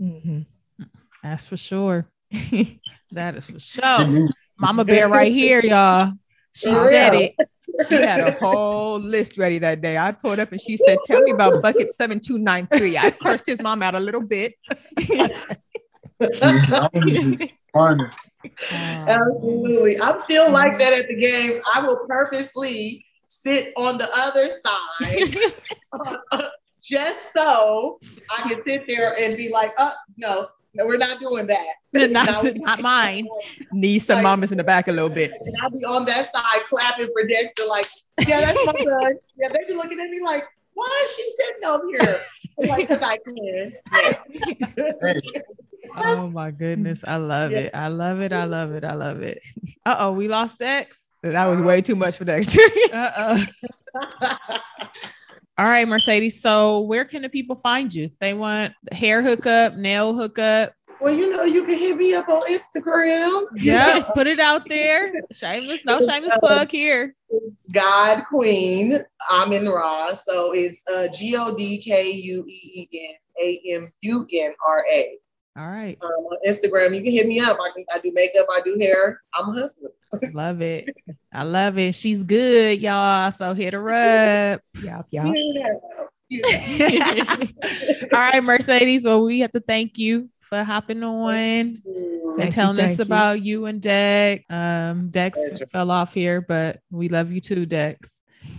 Mhm. 0.01 0.45
That's 1.23 1.45
for 1.45 1.57
sure. 1.57 2.05
that 3.11 3.35
is 3.37 3.45
for 3.45 3.59
sure. 3.59 4.27
Mama 4.59 4.85
Bear 4.85 5.09
right 5.09 5.31
here, 5.31 5.61
y'all. 5.61 6.13
She 6.53 6.69
For 6.69 6.89
said 6.89 7.11
real. 7.11 7.21
it. 7.21 7.49
She 7.89 7.95
had 7.95 8.19
a 8.19 8.39
whole 8.39 8.99
list 8.99 9.37
ready 9.37 9.59
that 9.59 9.81
day. 9.81 9.97
I 9.97 10.11
pulled 10.11 10.39
up 10.39 10.51
and 10.51 10.61
she 10.61 10.77
said, 10.77 10.97
Tell 11.05 11.21
me 11.21 11.31
about 11.31 11.61
bucket 11.61 11.91
7293. 11.91 12.97
I 12.97 13.11
cursed 13.11 13.45
his 13.45 13.61
mom 13.61 13.83
out 13.83 13.93
a 13.93 13.99
little 13.99 14.21
bit. 14.21 14.55
Absolutely. 19.07 19.99
I'm 20.01 20.17
still 20.17 20.51
like 20.51 20.79
that 20.79 20.93
at 20.93 21.07
the 21.07 21.15
games. 21.19 21.59
I 21.75 21.85
will 21.85 21.99
purposely 22.07 23.05
sit 23.27 23.73
on 23.77 23.97
the 23.97 24.09
other 24.17 24.49
side 24.51 25.53
just 26.83 27.33
so 27.33 27.99
I 28.31 28.47
can 28.47 28.55
sit 28.55 28.87
there 28.87 29.13
and 29.19 29.35
be 29.37 29.51
like, 29.51 29.73
oh, 29.77 29.93
no, 30.17 30.47
no, 30.77 30.85
we're 30.85 30.97
not 30.97 31.19
doing 31.19 31.47
that. 31.47 31.73
not, 32.11 32.43
No. 32.43 32.51
not 32.51 32.81
mine. 32.81 33.27
Need 33.73 33.99
some 33.99 34.15
Like- 34.17 34.23
mamas 34.23 34.51
in 34.51 34.57
the 34.57 34.63
back 34.63 34.87
a 34.87 34.91
little 34.91 35.09
bit. 35.09 35.31
And 35.41 35.55
I'll 35.61 35.69
be 35.69 35.83
on 35.83 36.05
that 36.05 36.25
side 36.25 36.61
clapping 36.69 37.07
for 37.13 37.27
Dexter, 37.27 37.63
like, 37.67 37.85
yeah, 38.27 38.41
that's 38.41 38.59
my 38.65 38.71
son. 38.83 39.13
Yeah, 39.37 39.49
they 39.49 39.67
be 39.67 39.73
looking 39.73 39.99
at 39.99 40.09
me 40.09 40.21
like, 40.25 40.43
why 40.73 41.05
is 41.05 41.15
she 41.15 41.23
sitting 41.43 41.65
over 41.65 41.83
here? 41.87 42.21
I'm 42.61 42.69
like, 42.69 42.87
because 42.87 43.03
I 43.03 43.17
can. 43.17 43.73
Yeah. 45.03 45.13
Oh 45.95 46.27
my 46.29 46.51
goodness. 46.51 46.99
I 47.05 47.15
love 47.17 47.51
Yeah. 47.51 47.59
it. 47.59 47.71
I 47.73 47.87
love 47.87 48.19
it. 48.21 48.31
I 48.33 48.43
love 48.43 48.73
it. 48.73 48.83
I 48.83 48.93
love 48.93 49.21
it. 49.21 49.41
Uh 49.85 49.95
oh, 49.99 50.11
we 50.11 50.27
lost 50.27 50.59
Dex. 50.59 51.05
That 51.23 51.47
was 51.47 51.61
way 51.61 51.81
too 51.81 51.95
much 51.95 52.17
for 52.17 52.25
Dexter. 52.25 52.61
Uh 52.93 53.11
oh. 53.17 54.57
All 55.57 55.65
right, 55.65 55.87
Mercedes. 55.87 56.39
So 56.39 56.81
where 56.81 57.03
can 57.03 57.23
the 57.23 57.29
people 57.29 57.55
find 57.55 57.93
you? 57.93 58.05
If 58.05 58.19
they 58.19 58.33
want 58.33 58.73
hair 58.91 59.23
hookup, 59.23 59.75
nail 59.75 60.13
hookup. 60.13 60.73
well, 61.01 61.13
you 61.13 61.35
know, 61.35 61.43
you 61.43 61.65
can 61.65 61.77
hit 61.77 61.97
me 61.97 62.13
up 62.13 62.29
on 62.29 62.41
Instagram. 62.41 63.45
Yeah, 63.55 64.01
put 64.13 64.27
it 64.27 64.39
out 64.39 64.69
there. 64.69 65.11
Shameless, 65.31 65.83
no 65.83 65.99
shameless 66.01 66.37
plug 66.39 66.71
here. 66.71 67.15
It's 67.29 67.71
God 67.71 68.23
Queen. 68.29 68.99
Amun 69.31 69.67
Ra. 69.67 70.13
So 70.13 70.53
it's 70.53 70.83
uh, 70.93 71.07
G 71.13 71.35
O 71.37 71.55
D 71.55 71.81
K 71.81 72.11
U 72.11 72.45
E 72.47 72.87
E 72.91 73.09
N 73.09 73.15
A 73.43 73.61
M 73.75 73.91
U 74.01 74.27
N 74.31 74.53
R 74.67 74.85
A. 74.93 75.17
All 75.57 75.67
right. 75.67 75.97
Um, 76.03 76.09
on 76.09 76.37
Instagram, 76.47 76.93
you 76.95 77.01
can 77.01 77.11
hit 77.11 77.25
me 77.27 77.39
up. 77.39 77.57
I 77.59 77.71
can 77.75 77.83
I 77.93 77.99
do 77.99 78.11
makeup, 78.13 78.45
I 78.51 78.59
do 78.63 78.77
hair. 78.79 79.21
I'm 79.33 79.49
a 79.49 79.59
hustler. 79.59 79.89
Love 80.33 80.61
it. 80.61 80.89
I 81.33 81.43
love 81.43 81.77
it. 81.77 81.95
She's 81.95 82.23
good, 82.23 82.79
y'all. 82.81 83.31
So 83.31 83.53
hit 83.53 83.73
her 83.73 83.89
up. 83.91 84.61
Yep, 84.83 85.07
yep. 85.09 85.33
Yeah. 86.29 86.69
Yeah. 86.69 87.35
All 88.13 88.19
right, 88.19 88.43
Mercedes. 88.43 89.03
Well, 89.05 89.23
we 89.23 89.39
have 89.39 89.51
to 89.53 89.59
thank 89.61 89.97
you 89.97 90.29
for 90.41 90.63
hopping 90.63 91.03
on 91.03 91.31
Thank 91.33 91.83
and 91.85 92.45
you, 92.45 92.51
telling 92.51 92.79
us 92.79 92.85
thank 92.95 92.99
you. 92.99 93.03
about 93.05 93.41
you 93.41 93.65
and 93.65 93.81
Dex. 93.81 94.43
Um, 94.49 95.09
Dex 95.09 95.39
Pleasure. 95.39 95.65
fell 95.67 95.89
off 95.91 96.13
here, 96.13 96.41
but 96.41 96.79
we 96.91 97.07
love 97.09 97.31
you 97.31 97.41
too, 97.41 97.65
Dex. 97.65 98.09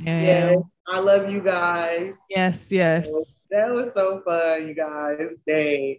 And 0.06 0.22
Yes, 0.22 0.56
I 0.88 0.98
love 1.00 1.30
you 1.32 1.40
guys. 1.42 2.20
yes, 2.30 2.66
yes. 2.70 3.08
That 3.50 3.70
was 3.72 3.92
so 3.94 4.20
fun, 4.22 4.68
you 4.68 4.74
guys. 4.74 5.38
Dang. 5.46 5.98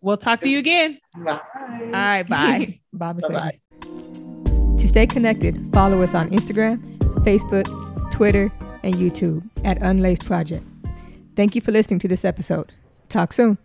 We'll 0.00 0.16
talk 0.16 0.40
to 0.40 0.48
you 0.48 0.58
again. 0.58 0.98
Bye. 1.16 1.40
All 1.54 1.90
right, 1.92 2.22
bye. 2.28 2.78
Bye, 2.92 3.12
Bye-bye. 3.12 3.50
Mercedes. 3.82 4.82
To 4.82 4.88
stay 4.88 5.06
connected, 5.06 5.70
follow 5.72 6.02
us 6.02 6.14
on 6.14 6.28
Instagram, 6.30 6.98
Facebook, 7.24 7.66
Twitter, 8.12 8.52
and 8.82 8.94
YouTube 8.94 9.42
at 9.64 9.80
Unlaced 9.80 10.24
Project. 10.24 10.64
Thank 11.36 11.54
you 11.54 11.60
for 11.60 11.72
listening 11.72 12.00
to 12.00 12.08
this 12.08 12.24
episode. 12.24 12.72
Talk 13.08 13.32
soon. 13.32 13.58